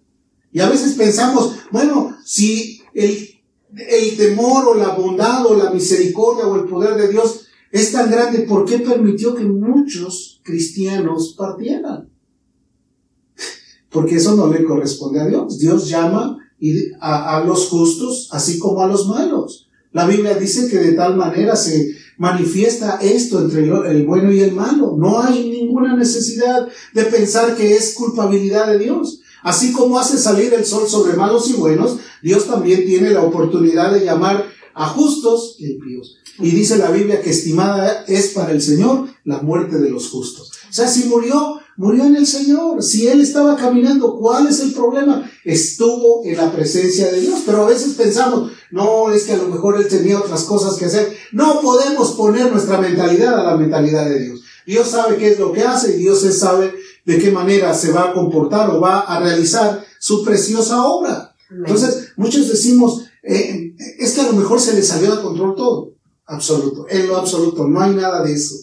Y 0.53 0.61
a 0.61 0.69
veces 0.69 0.93
pensamos, 0.93 1.55
bueno, 1.71 2.15
si 2.23 2.81
el, 2.93 3.41
el 3.75 4.15
temor 4.15 4.65
o 4.65 4.75
la 4.75 4.95
bondad 4.95 5.45
o 5.45 5.57
la 5.57 5.71
misericordia 5.71 6.47
o 6.47 6.55
el 6.55 6.69
poder 6.69 6.95
de 6.95 7.09
Dios 7.09 7.46
es 7.77 7.91
tan 7.91 8.09
grande, 8.09 8.39
¿por 8.39 8.65
qué 8.65 8.79
permitió 8.79 9.35
que 9.35 9.43
muchos 9.43 10.41
cristianos 10.43 11.35
partieran? 11.37 12.09
Porque 13.89 14.15
eso 14.15 14.35
no 14.35 14.51
le 14.51 14.63
corresponde 14.63 15.21
a 15.21 15.27
Dios. 15.27 15.59
Dios 15.59 15.87
llama 15.87 16.37
a, 16.99 17.37
a 17.37 17.43
los 17.43 17.67
justos 17.67 18.29
así 18.31 18.59
como 18.59 18.81
a 18.81 18.87
los 18.87 19.07
malos. 19.07 19.69
La 19.91 20.05
Biblia 20.05 20.35
dice 20.35 20.69
que 20.69 20.77
de 20.77 20.93
tal 20.93 21.15
manera 21.15 21.55
se 21.55 21.95
manifiesta 22.17 22.99
esto 23.01 23.39
entre 23.39 23.63
el 23.63 24.05
bueno 24.05 24.31
y 24.31 24.41
el 24.41 24.51
malo. 24.51 24.95
No 24.97 25.21
hay 25.21 25.49
ninguna 25.49 25.95
necesidad 25.95 26.67
de 26.93 27.03
pensar 27.03 27.55
que 27.55 27.75
es 27.75 27.93
culpabilidad 27.93 28.67
de 28.67 28.79
Dios. 28.79 29.21
Así 29.43 29.71
como 29.71 29.97
hace 29.97 30.17
salir 30.17 30.53
el 30.53 30.65
sol 30.65 30.87
sobre 30.87 31.15
malos 31.15 31.49
y 31.49 31.53
buenos, 31.53 31.97
Dios 32.21 32.47
también 32.47 32.85
tiene 32.85 33.11
la 33.11 33.21
oportunidad 33.21 33.93
de 33.93 34.03
llamar 34.03 34.45
a 34.77 34.87
justos 34.89 35.55
y 35.57 35.71
impíos. 35.71 36.17
Y 36.39 36.51
dice 36.51 36.77
la 36.77 36.91
Biblia 36.91 37.21
que 37.21 37.31
estimada 37.31 38.05
es 38.07 38.27
para 38.27 38.51
el 38.51 38.61
Señor 38.61 39.07
la 39.23 39.39
muerte 39.39 39.79
de 39.79 39.89
los 39.89 40.09
justos. 40.09 40.51
O 40.69 40.73
sea, 40.73 40.87
si 40.87 41.05
murió, 41.05 41.59
murió 41.77 42.05
en 42.05 42.15
el 42.15 42.27
Señor. 42.27 42.83
Si 42.83 43.07
Él 43.07 43.21
estaba 43.21 43.55
caminando, 43.55 44.15
¿cuál 44.17 44.47
es 44.47 44.59
el 44.59 44.73
problema? 44.73 45.29
Estuvo 45.43 46.23
en 46.25 46.37
la 46.37 46.51
presencia 46.51 47.11
de 47.11 47.21
Dios. 47.21 47.39
Pero 47.43 47.65
a 47.65 47.69
veces 47.69 47.95
pensamos, 47.95 48.51
no, 48.69 49.11
es 49.11 49.23
que 49.23 49.33
a 49.33 49.37
lo 49.37 49.47
mejor 49.47 49.77
Él 49.81 49.87
tenía 49.87 50.19
otras 50.19 50.43
cosas 50.43 50.75
que 50.75 50.85
hacer. 50.85 51.17
No 51.31 51.59
podemos 51.61 52.11
poner 52.11 52.51
nuestra 52.51 52.79
mentalidad 52.79 53.39
a 53.39 53.51
la 53.51 53.57
mentalidad 53.57 54.07
de 54.07 54.19
Dios. 54.19 54.41
Dios 54.67 54.89
sabe 54.89 55.17
qué 55.17 55.31
es 55.31 55.39
lo 55.39 55.51
que 55.51 55.63
hace 55.63 55.95
y 55.95 55.99
Dios 56.01 56.21
sabe 56.37 56.71
de 57.03 57.17
qué 57.17 57.31
manera 57.31 57.73
se 57.73 57.91
va 57.91 58.09
a 58.09 58.13
comportar 58.13 58.69
o 58.69 58.79
va 58.79 58.99
a 58.99 59.19
realizar 59.19 59.83
su 59.97 60.23
preciosa 60.23 60.85
obra. 60.85 61.35
Entonces, 61.49 62.09
muchos 62.17 62.49
decimos, 62.49 63.06
eh, 63.27 63.75
es 63.99 64.13
que 64.13 64.21
a 64.21 64.27
lo 64.27 64.33
mejor 64.33 64.59
se 64.59 64.73
le 64.73 64.81
salió 64.81 65.15
de 65.15 65.21
control 65.21 65.55
todo 65.55 65.97
absoluto. 66.27 66.85
En 66.89 67.07
lo 67.07 67.17
absoluto, 67.17 67.67
no 67.67 67.81
hay 67.81 67.95
nada 67.95 68.23
de 68.23 68.33
eso. 68.33 68.55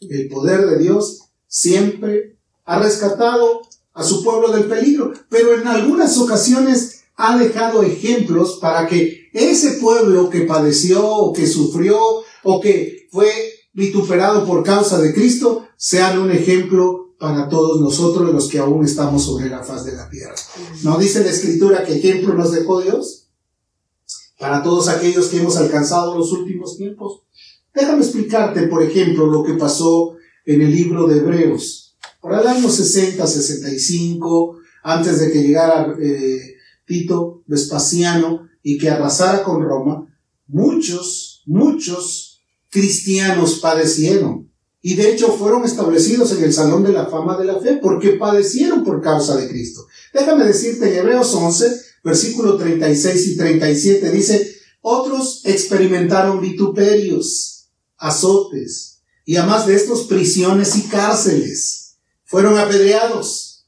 El 0.00 0.28
poder 0.28 0.66
de 0.66 0.78
Dios 0.78 1.20
siempre 1.46 2.38
ha 2.64 2.78
rescatado 2.78 3.62
a 3.92 4.02
su 4.02 4.24
pueblo 4.24 4.50
del 4.52 4.64
peligro, 4.64 5.12
pero 5.28 5.54
en 5.54 5.66
algunas 5.66 6.16
ocasiones 6.18 7.02
ha 7.16 7.36
dejado 7.38 7.82
ejemplos 7.82 8.58
para 8.60 8.86
que 8.88 9.28
ese 9.32 9.72
pueblo 9.72 10.30
que 10.30 10.42
padeció 10.42 11.06
o 11.06 11.32
que 11.32 11.46
sufrió 11.46 11.98
o 12.42 12.60
que 12.60 13.08
fue 13.10 13.30
vituperado 13.72 14.46
por 14.46 14.64
causa 14.64 15.00
de 15.00 15.12
Cristo 15.12 15.66
sean 15.76 16.18
un 16.18 16.30
ejemplo 16.30 17.14
para 17.18 17.48
todos 17.50 17.80
nosotros 17.80 18.32
los 18.32 18.48
que 18.48 18.58
aún 18.58 18.84
estamos 18.84 19.24
sobre 19.24 19.50
la 19.50 19.62
faz 19.62 19.84
de 19.84 19.92
la 19.92 20.08
tierra. 20.08 20.34
¿No 20.82 20.96
dice 20.96 21.22
la 21.22 21.30
escritura 21.30 21.84
que 21.84 21.96
ejemplo 21.96 22.32
nos 22.32 22.52
dejó 22.52 22.80
Dios? 22.80 23.29
Para 24.40 24.62
todos 24.62 24.88
aquellos 24.88 25.28
que 25.28 25.36
hemos 25.36 25.58
alcanzado 25.58 26.16
los 26.16 26.32
últimos 26.32 26.78
tiempos. 26.78 27.20
Déjame 27.74 28.02
explicarte, 28.02 28.62
por 28.68 28.82
ejemplo, 28.82 29.26
lo 29.26 29.44
que 29.44 29.52
pasó 29.52 30.16
en 30.46 30.62
el 30.62 30.72
libro 30.72 31.06
de 31.06 31.18
Hebreos. 31.18 31.94
Por 32.22 32.32
el 32.32 32.46
año 32.46 32.68
60, 32.68 33.24
65, 33.26 34.56
antes 34.82 35.20
de 35.20 35.30
que 35.30 35.42
llegara 35.42 35.94
eh, 36.00 36.54
Tito 36.86 37.42
Vespasiano 37.46 38.48
y 38.62 38.78
que 38.78 38.88
arrasara 38.88 39.42
con 39.42 39.62
Roma, 39.62 40.08
muchos, 40.48 41.42
muchos 41.44 42.42
cristianos 42.70 43.58
padecieron. 43.60 44.50
Y 44.80 44.94
de 44.94 45.12
hecho 45.12 45.32
fueron 45.32 45.64
establecidos 45.64 46.32
en 46.32 46.44
el 46.44 46.54
Salón 46.54 46.82
de 46.82 46.92
la 46.92 47.06
Fama 47.06 47.36
de 47.36 47.44
la 47.44 47.60
Fe 47.60 47.78
porque 47.82 48.12
padecieron 48.12 48.84
por 48.84 49.02
causa 49.02 49.36
de 49.36 49.48
Cristo. 49.48 49.86
Déjame 50.14 50.46
decirte 50.46 50.90
en 50.90 51.00
Hebreos 51.00 51.34
11, 51.34 51.89
versículo 52.02 52.56
36 52.56 53.28
y 53.28 53.36
37 53.36 54.10
dice, 54.10 54.56
otros 54.80 55.42
experimentaron 55.44 56.40
vituperios, 56.40 57.68
azotes 57.98 59.02
Y 59.26 59.36
además 59.36 59.66
de 59.66 59.74
estos, 59.74 60.04
prisiones 60.04 60.76
y 60.76 60.82
cárceles. 60.88 61.98
Fueron 62.24 62.58
apedreados, 62.58 63.66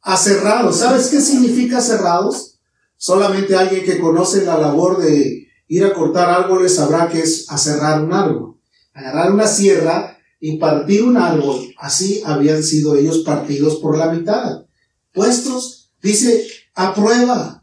aserrados. 0.00 0.78
¿Sabes 0.78 1.08
qué 1.08 1.20
significa 1.20 1.78
aserrados? 1.78 2.58
Solamente 2.96 3.54
alguien 3.54 3.84
que 3.84 3.98
conoce 3.98 4.44
la 4.44 4.58
labor 4.58 5.02
de 5.02 5.48
ir 5.68 5.84
a 5.84 5.92
cortar 5.92 6.30
árboles 6.30 6.76
sabrá 6.76 7.08
que 7.08 7.20
es 7.20 7.50
aserrar 7.50 8.02
un 8.02 8.12
árbol. 8.12 8.60
Agarrar 8.94 9.32
una 9.32 9.46
sierra 9.46 10.16
y 10.40 10.56
partir 10.56 11.02
un 11.02 11.16
árbol. 11.16 11.74
Así 11.78 12.22
habían 12.24 12.62
sido 12.62 12.96
ellos 12.96 13.18
partidos 13.18 13.76
por 13.76 13.98
la 13.98 14.10
mitad. 14.10 14.64
Puestos, 15.12 15.90
dice, 16.00 16.46
a 16.74 16.94
prueba. 16.94 17.55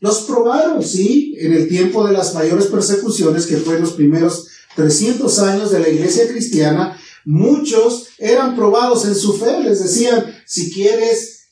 Los 0.00 0.22
probaron, 0.22 0.82
sí, 0.82 1.34
en 1.38 1.52
el 1.52 1.68
tiempo 1.68 2.06
de 2.06 2.12
las 2.12 2.34
mayores 2.34 2.66
persecuciones, 2.66 3.46
que 3.46 3.58
fue 3.58 3.76
en 3.76 3.82
los 3.82 3.92
primeros 3.92 4.48
300 4.74 5.38
años 5.40 5.70
de 5.70 5.80
la 5.80 5.88
iglesia 5.88 6.26
cristiana, 6.26 6.98
muchos 7.24 8.08
eran 8.18 8.56
probados 8.56 9.04
en 9.04 9.14
su 9.14 9.34
fe. 9.34 9.60
Les 9.62 9.82
decían, 9.82 10.24
si 10.46 10.72
quieres 10.72 11.50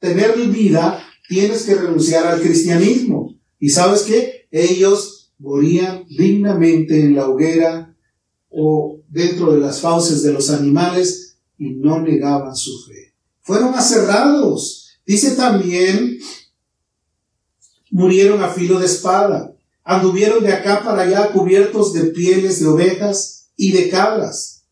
tener 0.00 0.36
vida, 0.36 1.04
tienes 1.28 1.62
que 1.62 1.74
renunciar 1.74 2.26
al 2.26 2.40
cristianismo. 2.40 3.38
Y 3.60 3.70
sabes 3.70 4.02
qué? 4.02 4.48
Ellos 4.50 5.32
morían 5.38 6.04
dignamente 6.08 7.00
en 7.00 7.14
la 7.14 7.28
hoguera 7.28 7.96
o 8.50 9.00
dentro 9.08 9.52
de 9.52 9.60
las 9.60 9.80
fauces 9.80 10.22
de 10.22 10.32
los 10.32 10.50
animales 10.50 11.36
y 11.58 11.70
no 11.74 12.00
negaban 12.00 12.56
su 12.56 12.72
fe. 12.86 13.14
Fueron 13.40 13.74
aserrados. 13.74 14.98
Dice 15.06 15.32
también, 15.32 16.18
murieron 17.90 18.42
a 18.42 18.48
filo 18.48 18.78
de 18.78 18.86
espada, 18.86 19.54
anduvieron 19.84 20.42
de 20.44 20.52
acá 20.52 20.82
para 20.84 21.02
allá 21.02 21.32
cubiertos 21.32 21.92
de 21.92 22.04
pieles 22.04 22.60
de 22.60 22.66
ovejas 22.66 23.48
y 23.56 23.72
de 23.72 23.88
cabras. 23.88 24.64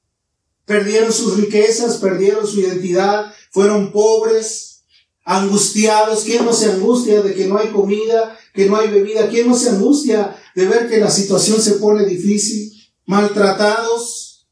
Perdieron 0.64 1.12
sus 1.12 1.37
riquezas, 1.37 1.96
perdieron 1.98 2.46
su 2.46 2.61
identidad, 2.61 3.33
fueron 3.50 3.92
pobres, 3.92 4.85
angustiados. 5.24 6.24
¿Quién 6.24 6.44
no 6.44 6.52
se 6.52 6.70
angustia 6.72 7.22
de 7.22 7.35
que 7.35 7.46
no 7.46 7.59
hay 7.59 7.68
comida, 7.68 8.38
que 8.55 8.66
no 8.66 8.76
hay 8.76 8.88
bebida? 8.88 9.29
¿Quién 9.29 9.48
no 9.48 9.57
se 9.57 9.70
angustia 9.70 10.37
de 10.55 10.66
ver 10.66 10.88
que 10.88 10.98
la 10.98 11.11
situación 11.11 11.61
se 11.61 11.74
pone 11.74 12.07
difícil? 12.07 12.72
Maltratados, 13.07 14.48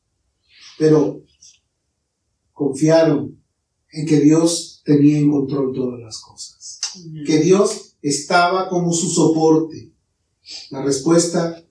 pero 0.79 1.23
confiaron 2.53 3.43
en 3.91 4.07
que 4.07 4.21
Dios 4.21 4.83
tenía 4.85 5.19
en 5.19 5.31
control 5.31 5.73
todas 5.75 6.01
las 6.01 6.21
cosas. 6.21 6.81
Que 7.27 7.39
Dios 7.39 7.84
estaba 8.05 8.69
como 8.69 8.93
su 8.93 9.09
soporte. 9.09 9.91
La 10.71 10.83
respuesta 10.83 11.65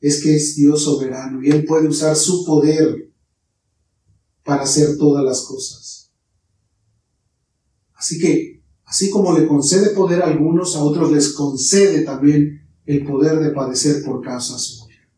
es 0.00 0.20
que 0.20 0.34
es 0.34 0.56
Dios 0.56 0.82
soberano 0.82 1.40
y 1.42 1.50
Él 1.50 1.64
puede 1.64 1.86
usar 1.86 2.16
su 2.16 2.44
poder 2.44 3.12
para 4.42 4.62
hacer 4.62 4.98
todas 4.98 5.24
las 5.24 5.42
cosas. 5.42 6.10
Así 7.94 8.18
que, 8.18 8.64
así 8.84 9.10
como 9.10 9.38
le 9.38 9.46
concede 9.46 9.90
poder 9.90 10.22
a 10.22 10.26
algunos, 10.26 10.74
a 10.74 10.82
otros 10.82 11.12
les 11.12 11.32
concede 11.32 12.02
también 12.02 12.68
el 12.84 13.06
poder 13.06 13.38
de 13.38 13.50
padecer 13.50 14.04
por 14.04 14.20
causa 14.22 14.58
suya. 14.58 15.08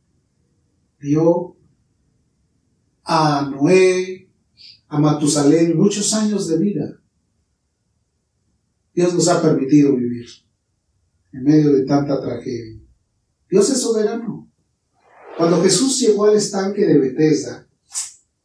Dio 1.01 1.57
a 3.05 3.51
Noé, 3.51 4.31
a 4.89 5.01
Matusalén 5.01 5.79
muchos 5.79 6.13
años 6.13 6.47
de 6.47 6.59
vida. 6.59 7.03
Dios 8.95 9.15
nos 9.15 9.29
ha 9.29 9.41
permitido 9.41 9.97
vivir 9.97 10.27
en 11.33 11.45
medio 11.45 11.73
de 11.73 11.85
tanta 11.85 12.21
tragedia. 12.21 12.81
Dios 13.51 13.71
es 13.71 13.81
soberano. 13.81 14.51
Cuando 15.37 15.63
Jesús 15.63 15.99
llegó 16.01 16.27
al 16.27 16.37
estanque 16.37 16.85
de 16.85 16.99
Bethesda, 16.99 17.69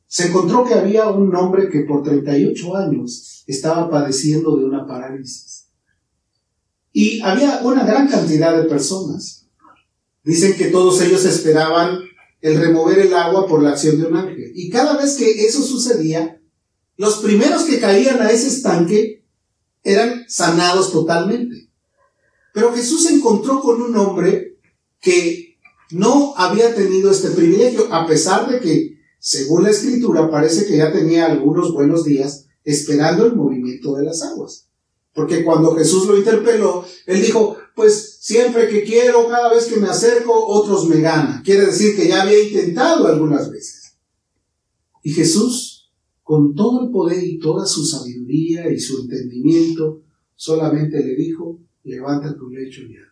se 0.08 0.28
encontró 0.28 0.64
que 0.64 0.76
había 0.76 1.10
un 1.10 1.36
hombre 1.36 1.70
que 1.70 1.82
por 1.82 2.04
38 2.04 2.76
años 2.76 3.44
estaba 3.48 3.90
padeciendo 3.90 4.56
de 4.58 4.66
una 4.66 4.86
parálisis. 4.86 5.70
Y 6.92 7.20
había 7.22 7.62
una 7.64 7.84
gran 7.84 8.08
cantidad 8.08 8.56
de 8.56 8.70
personas. 8.70 9.48
Dicen 10.24 10.56
que 10.56 10.66
todos 10.66 11.02
ellos 11.02 11.26
esperaban 11.26 12.00
el 12.42 12.58
remover 12.58 13.00
el 13.00 13.14
agua 13.14 13.48
por 13.48 13.64
la 13.64 13.72
acción 13.72 14.00
de 14.00 14.06
un 14.06 14.16
ángel. 14.16 14.52
Y 14.54 14.70
cada 14.70 14.98
vez 14.98 15.16
que 15.16 15.46
eso 15.46 15.64
sucedía, 15.64 16.40
los 16.98 17.18
primeros 17.18 17.64
que 17.64 17.80
caían 17.80 18.22
a 18.22 18.30
ese 18.30 18.50
estanque 18.50 19.26
eran 19.82 20.26
sanados 20.28 20.92
totalmente. 20.92 21.63
Pero 22.54 22.72
Jesús 22.72 23.04
se 23.04 23.16
encontró 23.16 23.60
con 23.60 23.82
un 23.82 23.98
hombre 23.98 24.58
que 25.02 25.58
no 25.92 26.34
había 26.38 26.74
tenido 26.74 27.12
este 27.12 27.32
privilegio, 27.32 27.94
a 27.94 28.08
pesar 28.08 28.50
de 28.50 28.60
que, 28.60 28.98
según 29.20 29.64
la 29.64 29.72
escritura, 29.72 30.30
parece 30.30 30.66
que 30.66 30.78
ya 30.78 30.92
tenía 30.92 31.26
algunos 31.26 31.74
buenos 31.74 32.06
días 32.06 32.46
esperando 32.64 33.26
el 33.26 33.36
movimiento 33.36 33.96
de 33.96 34.04
las 34.04 34.22
aguas. 34.22 34.70
Porque 35.14 35.44
cuando 35.44 35.76
Jesús 35.76 36.08
lo 36.08 36.18
interpeló, 36.18 36.86
él 37.06 37.22
dijo, 37.22 37.58
pues 37.76 38.18
siempre 38.22 38.68
que 38.68 38.84
quiero, 38.84 39.28
cada 39.28 39.54
vez 39.54 39.66
que 39.66 39.78
me 39.78 39.88
acerco, 39.88 40.34
otros 40.46 40.88
me 40.88 41.02
ganan. 41.02 41.44
Quiere 41.44 41.66
decir 41.66 41.96
que 41.96 42.08
ya 42.08 42.24
había 42.24 42.42
intentado 42.42 43.08
algunas 43.08 43.52
veces. 43.52 43.98
Y 45.04 45.12
Jesús, 45.12 45.92
con 46.24 46.56
todo 46.56 46.86
el 46.86 46.92
poder 46.92 47.24
y 47.24 47.40
toda 47.40 47.66
su 47.66 47.86
sabiduría 47.86 48.72
y 48.72 48.80
su 48.80 49.02
entendimiento, 49.02 50.02
solamente 50.36 51.04
le 51.04 51.16
dijo, 51.16 51.60
levanta 51.84 52.36
tu 52.36 52.50
lecho 52.50 52.82
y 52.82 52.98
anda. 52.98 53.10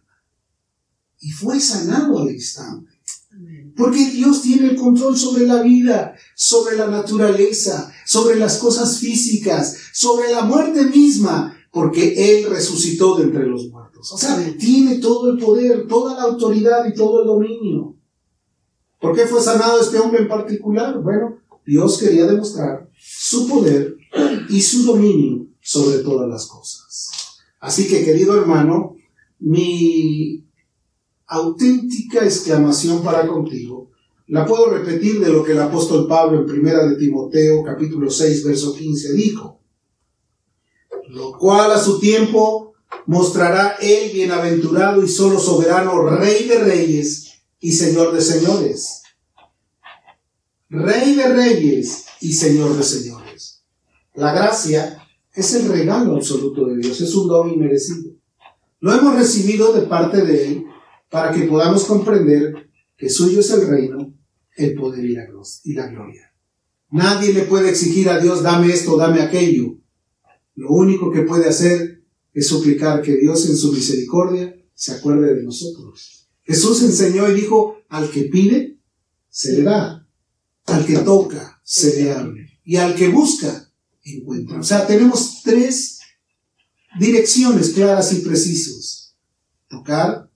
Y 1.19 1.31
fue 1.31 1.59
sanado 1.59 2.19
al 2.19 2.31
instante. 2.31 2.91
Porque 3.75 4.09
Dios 4.11 4.41
tiene 4.41 4.71
el 4.71 4.75
control 4.75 5.17
sobre 5.17 5.45
la 5.47 5.61
vida, 5.61 6.15
sobre 6.35 6.75
la 6.75 6.87
naturaleza, 6.87 7.91
sobre 8.05 8.35
las 8.35 8.57
cosas 8.57 8.99
físicas, 8.99 9.77
sobre 9.93 10.31
la 10.31 10.43
muerte 10.43 10.83
misma, 10.85 11.57
porque 11.71 12.13
Él 12.17 12.49
resucitó 12.49 13.17
de 13.17 13.23
entre 13.25 13.47
los 13.47 13.69
muertos. 13.69 14.11
O 14.11 14.17
sea, 14.17 14.37
tiene 14.57 14.97
todo 14.97 15.31
el 15.31 15.39
poder, 15.39 15.87
toda 15.87 16.15
la 16.15 16.23
autoridad 16.23 16.85
y 16.85 16.93
todo 16.93 17.21
el 17.21 17.27
dominio. 17.27 17.95
¿Por 18.99 19.15
qué 19.15 19.25
fue 19.25 19.41
sanado 19.41 19.79
este 19.79 19.97
hombre 19.97 20.21
en 20.21 20.27
particular? 20.27 21.01
Bueno, 21.01 21.39
Dios 21.65 21.97
quería 21.97 22.25
demostrar 22.25 22.89
su 22.97 23.47
poder 23.47 23.95
y 24.49 24.61
su 24.61 24.83
dominio 24.83 25.47
sobre 25.61 25.99
todas 25.99 26.29
las 26.29 26.45
cosas. 26.47 26.80
Así 27.61 27.87
que, 27.87 28.03
querido 28.03 28.37
hermano, 28.37 28.95
mi 29.39 30.43
auténtica 31.27 32.25
exclamación 32.25 33.01
para 33.03 33.25
contigo 33.25 33.91
la 34.27 34.45
puedo 34.45 34.71
repetir 34.71 35.19
de 35.19 35.29
lo 35.29 35.43
que 35.43 35.51
el 35.51 35.61
apóstol 35.61 36.07
Pablo 36.07 36.39
en 36.39 36.45
primera 36.45 36.85
de 36.85 36.95
Timoteo 36.95 37.63
capítulo 37.63 38.09
6 38.09 38.45
verso 38.45 38.73
15 38.73 39.13
dijo. 39.13 39.59
Lo 41.09 41.37
cual 41.37 41.71
a 41.71 41.79
su 41.79 41.99
tiempo 41.99 42.73
mostrará 43.05 43.75
el 43.81 44.11
bienaventurado 44.11 45.03
y 45.03 45.07
solo 45.09 45.39
soberano 45.39 46.03
Rey 46.03 46.47
de 46.47 46.59
reyes 46.59 47.41
y 47.59 47.73
Señor 47.73 48.13
de 48.13 48.21
señores. 48.21 49.03
Rey 50.69 51.13
de 51.15 51.27
reyes 51.27 52.05
y 52.21 52.33
Señor 52.33 52.75
de 52.77 52.83
señores. 52.83 53.63
La 54.13 54.33
gracia 54.33 55.00
es 55.33 55.53
el 55.55 55.69
regalo 55.69 56.15
absoluto 56.15 56.65
de 56.67 56.77
Dios, 56.77 56.99
es 57.01 57.15
un 57.15 57.27
don 57.27 57.49
inmerecido. 57.49 58.13
Lo 58.79 58.93
hemos 58.93 59.15
recibido 59.15 59.73
de 59.73 59.83
parte 59.83 60.25
de 60.25 60.47
Él 60.47 60.65
para 61.09 61.31
que 61.31 61.43
podamos 61.43 61.85
comprender 61.85 62.69
que 62.97 63.09
suyo 63.09 63.39
es 63.39 63.51
el 63.51 63.67
reino, 63.67 64.13
el 64.55 64.75
poder 64.75 65.05
y 65.05 65.13
la, 65.13 65.27
y 65.63 65.73
la 65.73 65.87
gloria. 65.87 66.33
Nadie 66.89 67.33
le 67.33 67.43
puede 67.43 67.69
exigir 67.69 68.09
a 68.09 68.19
Dios, 68.19 68.43
dame 68.43 68.73
esto, 68.73 68.97
dame 68.97 69.21
aquello. 69.21 69.77
Lo 70.55 70.69
único 70.71 71.11
que 71.11 71.21
puede 71.21 71.47
hacer 71.47 72.03
es 72.33 72.47
suplicar 72.47 73.01
que 73.01 73.15
Dios 73.15 73.47
en 73.49 73.55
su 73.55 73.71
misericordia 73.71 74.55
se 74.73 74.93
acuerde 74.93 75.35
de 75.35 75.43
nosotros. 75.43 76.29
Jesús 76.43 76.83
enseñó 76.83 77.29
y 77.29 77.35
dijo, 77.35 77.77
al 77.87 78.09
que 78.09 78.23
pide, 78.23 78.79
se 79.29 79.53
le 79.53 79.63
da. 79.63 80.07
Al 80.65 80.85
que 80.85 80.97
toca, 80.97 81.61
se 81.63 82.01
le 82.01 82.11
abre. 82.11 82.59
Y 82.63 82.75
al 82.75 82.95
que 82.95 83.09
busca, 83.09 83.70
encuentra. 84.03 84.59
O 84.59 84.63
sea, 84.63 84.85
tenemos 84.87 85.41
tres 85.43 85.99
direcciones 86.99 87.69
claras 87.69 88.11
y 88.13 88.21
precisas. 88.21 89.15
Tocar, 89.69 90.29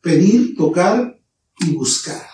pedir, 0.00 0.56
tocar 0.56 1.20
y 1.60 1.72
buscar. 1.72 2.26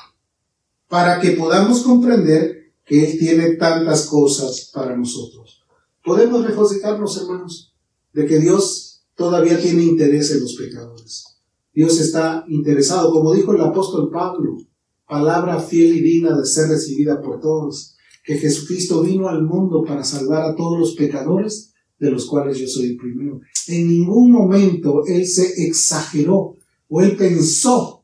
Para 0.89 1.21
que 1.21 1.33
podamos 1.33 1.83
comprender 1.83 2.75
que 2.85 3.05
Él 3.13 3.19
tiene 3.19 3.57
tantas 3.57 4.07
cosas 4.07 4.71
para 4.73 4.97
nosotros. 4.97 5.63
Podemos 6.05 6.45
regocijarnos, 6.45 7.17
hermanos, 7.17 7.75
de 8.13 8.27
que 8.27 8.39
Dios 8.39 9.05
todavía 9.15 9.61
tiene 9.61 9.85
interés 9.85 10.33
en 10.33 10.41
los 10.41 10.55
pecadores. 10.55 11.25
Dios 11.73 11.99
está 12.01 12.45
interesado, 12.49 13.13
como 13.13 13.33
dijo 13.33 13.55
el 13.55 13.61
apóstol 13.61 14.11
Pablo, 14.11 14.59
palabra 15.07 15.61
fiel 15.61 15.97
y 15.97 16.01
digna 16.03 16.37
de 16.37 16.45
ser 16.45 16.69
recibida 16.69 17.23
por 17.23 17.41
todos 17.41 17.92
que 18.23 18.39
Jesucristo 18.39 19.03
vino 19.03 19.29
al 19.29 19.43
mundo 19.43 19.85
para 19.85 20.05
salvar 20.05 20.43
a 20.43 20.55
todos 20.55 20.79
los 20.79 20.95
pecadores, 20.95 21.73
de 21.99 22.11
los 22.11 22.27
cuales 22.27 22.59
yo 22.59 22.67
soy 22.67 22.91
el 22.91 22.97
primero. 22.97 23.41
En 23.69 23.89
ningún 23.89 24.33
momento 24.33 25.05
Él 25.07 25.27
se 25.27 25.65
exageró 25.65 26.57
o 26.89 27.01
Él 27.01 27.17
pensó 27.17 28.03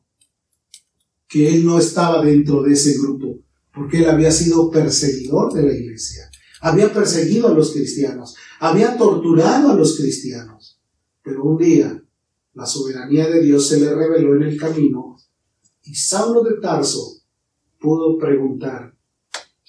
que 1.29 1.47
él 1.47 1.63
no 1.63 1.77
estaba 1.77 2.25
dentro 2.25 2.63
de 2.63 2.73
ese 2.73 2.97
grupo, 2.97 3.37
porque 3.71 3.99
él 3.99 4.09
había 4.09 4.31
sido 4.31 4.71
perseguidor 4.71 5.53
de 5.53 5.61
la 5.61 5.73
iglesia, 5.73 6.29
había 6.59 6.91
perseguido 6.91 7.47
a 7.47 7.53
los 7.53 7.71
cristianos, 7.71 8.35
había 8.59 8.97
torturado 8.97 9.69
a 9.69 9.75
los 9.75 9.95
cristianos. 9.95 10.81
Pero 11.23 11.43
un 11.43 11.57
día 11.57 12.03
la 12.55 12.65
soberanía 12.65 13.29
de 13.29 13.41
Dios 13.41 13.69
se 13.69 13.79
le 13.79 13.93
reveló 13.93 14.35
en 14.35 14.43
el 14.43 14.57
camino 14.57 15.15
y 15.83 15.93
Saulo 15.93 16.43
de 16.43 16.59
Tarso 16.59 17.21
pudo 17.79 18.17
preguntar, 18.17 18.95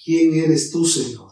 ¿quién 0.03 0.33
eres 0.33 0.71
tú, 0.71 0.85
Señor? 0.85 1.31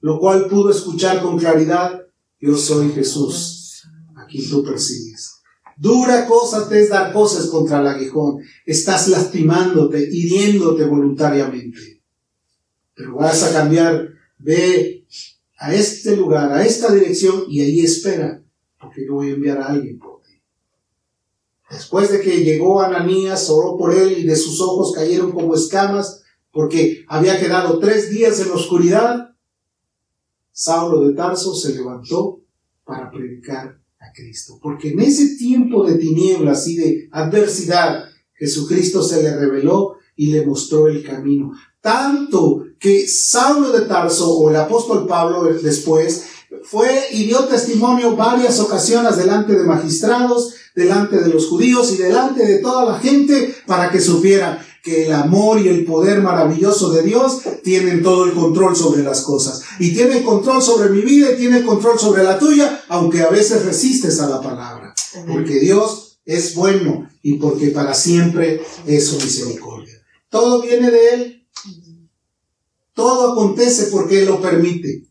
Lo 0.00 0.18
cual 0.18 0.46
pudo 0.48 0.70
escuchar 0.70 1.22
con 1.22 1.38
claridad, 1.38 2.00
yo 2.40 2.56
soy 2.56 2.90
Jesús, 2.92 3.82
a 4.16 4.26
quien 4.26 4.48
tú 4.48 4.64
persigues. 4.64 5.40
Dura 5.76 6.26
cosa 6.26 6.68
te 6.68 6.80
es 6.80 6.90
dar 6.90 7.12
cosas 7.12 7.46
contra 7.46 7.80
el 7.80 7.86
aguijón. 7.86 8.42
Estás 8.66 9.08
lastimándote, 9.08 9.98
hiriéndote 10.12 10.84
voluntariamente. 10.84 12.02
Pero 12.94 13.16
vas 13.16 13.42
a 13.44 13.52
cambiar. 13.52 14.10
Ve 14.38 15.06
a 15.58 15.74
este 15.74 16.16
lugar, 16.16 16.52
a 16.52 16.64
esta 16.64 16.92
dirección 16.92 17.44
y 17.48 17.60
ahí 17.60 17.80
espera, 17.80 18.42
porque 18.80 19.06
yo 19.06 19.14
voy 19.14 19.28
a 19.28 19.34
enviar 19.34 19.58
a 19.58 19.68
alguien 19.68 19.98
por 19.98 20.22
ti. 20.22 20.40
Después 21.70 22.10
de 22.10 22.20
que 22.20 22.42
llegó 22.42 22.80
Ananías, 22.80 23.48
oró 23.50 23.76
por 23.76 23.94
él 23.94 24.18
y 24.18 24.24
de 24.24 24.36
sus 24.36 24.60
ojos 24.60 24.92
cayeron 24.94 25.32
como 25.32 25.54
escamas, 25.54 26.19
porque 26.52 27.04
había 27.08 27.38
quedado 27.38 27.78
tres 27.78 28.10
días 28.10 28.40
en 28.40 28.48
la 28.48 28.54
oscuridad, 28.54 29.30
Saulo 30.52 31.06
de 31.06 31.14
Tarso 31.14 31.54
se 31.54 31.74
levantó 31.74 32.40
para 32.84 33.10
predicar 33.10 33.80
a 34.00 34.12
Cristo. 34.12 34.58
Porque 34.60 34.90
en 34.90 35.00
ese 35.00 35.36
tiempo 35.36 35.86
de 35.86 35.96
tinieblas 35.96 36.66
y 36.66 36.76
de 36.76 37.08
adversidad, 37.12 38.04
Jesucristo 38.34 39.02
se 39.02 39.22
le 39.22 39.36
reveló 39.36 39.96
y 40.16 40.26
le 40.26 40.44
mostró 40.44 40.88
el 40.88 41.04
camino. 41.04 41.52
Tanto 41.80 42.64
que 42.78 43.06
Saulo 43.06 43.70
de 43.72 43.86
Tarso 43.86 44.30
o 44.36 44.50
el 44.50 44.56
apóstol 44.56 45.06
Pablo 45.06 45.44
después 45.62 46.24
fue 46.64 47.06
y 47.12 47.24
dio 47.24 47.44
testimonio 47.44 48.16
varias 48.16 48.58
ocasiones 48.60 49.16
delante 49.16 49.54
de 49.54 49.64
magistrados, 49.64 50.54
delante 50.74 51.20
de 51.20 51.28
los 51.28 51.46
judíos 51.46 51.92
y 51.92 51.96
delante 51.96 52.44
de 52.44 52.58
toda 52.58 52.84
la 52.84 52.98
gente 52.98 53.54
para 53.66 53.90
que 53.90 54.00
supieran 54.00 54.58
que 54.82 55.06
el 55.06 55.12
amor 55.12 55.60
y 55.60 55.68
el 55.68 55.84
poder 55.84 56.20
maravilloso 56.20 56.90
de 56.90 57.02
Dios 57.02 57.40
tienen 57.62 58.02
todo 58.02 58.24
el 58.24 58.32
control 58.32 58.74
sobre 58.76 59.02
las 59.02 59.22
cosas. 59.22 59.62
Y 59.78 59.92
tiene 59.92 60.22
control 60.22 60.62
sobre 60.62 60.90
mi 60.90 61.02
vida 61.02 61.32
y 61.32 61.36
tiene 61.36 61.62
control 61.62 61.98
sobre 61.98 62.22
la 62.22 62.38
tuya, 62.38 62.82
aunque 62.88 63.22
a 63.22 63.30
veces 63.30 63.64
resistes 63.64 64.20
a 64.20 64.28
la 64.28 64.40
palabra. 64.40 64.94
Porque 65.26 65.60
Dios 65.60 66.20
es 66.24 66.54
bueno 66.54 67.10
y 67.22 67.34
porque 67.34 67.68
para 67.68 67.94
siempre 67.94 68.62
es 68.86 69.06
su 69.08 69.16
misericordia. 69.16 69.94
Todo 70.28 70.62
viene 70.62 70.90
de 70.90 71.14
Él. 71.14 71.46
Todo 72.94 73.32
acontece 73.32 73.86
porque 73.86 74.20
Él 74.20 74.26
lo 74.26 74.40
permite. 74.40 75.04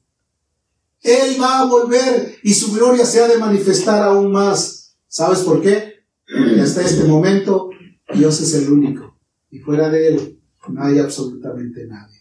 Él 1.01 1.37
va 1.41 1.59
a 1.59 1.65
volver 1.65 2.37
y 2.43 2.53
su 2.53 2.73
gloria 2.73 3.05
se 3.05 3.21
ha 3.21 3.27
de 3.27 3.37
manifestar 3.37 4.01
aún 4.03 4.31
más. 4.31 4.95
¿Sabes 5.07 5.39
por 5.39 5.61
qué? 5.61 6.03
Porque 6.27 6.61
hasta 6.61 6.81
este 6.81 7.05
momento 7.05 7.69
Dios 8.13 8.39
es 8.41 8.53
el 8.53 8.71
único 8.71 9.08
y 9.51 9.59
fuera 9.59 9.89
de 9.89 10.07
él 10.07 10.39
no 10.67 10.83
hay 10.83 10.99
absolutamente 10.99 11.85
nadie. 11.87 12.19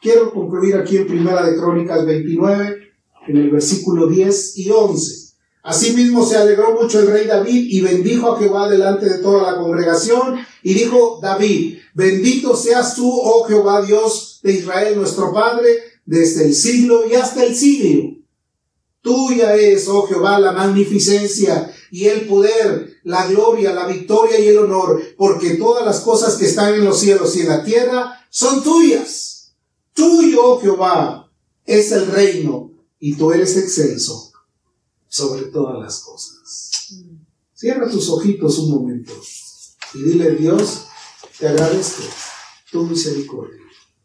Quiero 0.00 0.32
concluir 0.32 0.76
aquí 0.76 0.96
en 0.96 1.06
Primera 1.06 1.44
de 1.46 1.56
Crónicas 1.56 2.04
29, 2.04 2.78
en 3.28 3.36
el 3.36 3.50
versículo 3.50 4.06
10 4.06 4.58
y 4.58 4.70
11. 4.70 5.26
Asimismo 5.62 6.24
se 6.24 6.36
alegró 6.36 6.80
mucho 6.80 7.00
el 7.00 7.08
rey 7.08 7.26
David 7.26 7.66
y 7.68 7.80
bendijo 7.80 8.32
a 8.32 8.38
Jehová 8.38 8.70
delante 8.70 9.06
de 9.06 9.18
toda 9.18 9.50
la 9.50 9.58
congregación 9.58 10.36
y 10.62 10.74
dijo 10.74 11.18
David, 11.20 11.78
bendito 11.92 12.56
seas 12.56 12.94
tú, 12.94 13.10
oh 13.10 13.44
Jehová 13.44 13.82
Dios 13.82 14.38
de 14.42 14.52
Israel 14.52 14.96
nuestro 14.96 15.32
Padre, 15.32 15.68
desde 16.04 16.46
el 16.46 16.54
siglo 16.54 17.08
y 17.10 17.14
hasta 17.14 17.44
el 17.44 17.56
siglo. 17.56 18.12
Tuya 19.00 19.56
es, 19.56 19.88
oh 19.88 20.06
Jehová, 20.06 20.38
la 20.38 20.52
magnificencia 20.52 21.72
y 21.90 22.06
el 22.06 22.22
poder, 22.22 22.95
la 23.06 23.24
gloria, 23.28 23.72
la 23.72 23.86
victoria 23.86 24.36
y 24.40 24.48
el 24.48 24.58
honor, 24.58 25.00
porque 25.16 25.54
todas 25.54 25.86
las 25.86 26.00
cosas 26.00 26.34
que 26.34 26.46
están 26.46 26.74
en 26.74 26.84
los 26.84 26.98
cielos 26.98 27.36
y 27.36 27.42
en 27.42 27.48
la 27.48 27.62
tierra 27.62 28.26
son 28.30 28.64
tuyas. 28.64 29.54
Tuyo, 29.94 30.54
oh 30.54 30.60
Jehová, 30.60 31.30
es 31.64 31.92
el 31.92 32.08
reino 32.08 32.72
y 32.98 33.14
tú 33.14 33.30
eres 33.30 33.56
excelso 33.56 34.32
sobre 35.06 35.44
todas 35.44 35.80
las 35.80 36.00
cosas. 36.00 36.88
Cierra 37.54 37.88
tus 37.88 38.10
ojitos 38.10 38.58
un 38.58 38.72
momento 38.72 39.12
y 39.94 40.02
dile, 40.02 40.32
Dios, 40.32 40.86
te 41.38 41.46
agradezco 41.46 42.02
tu 42.72 42.86
misericordia. 42.86 43.62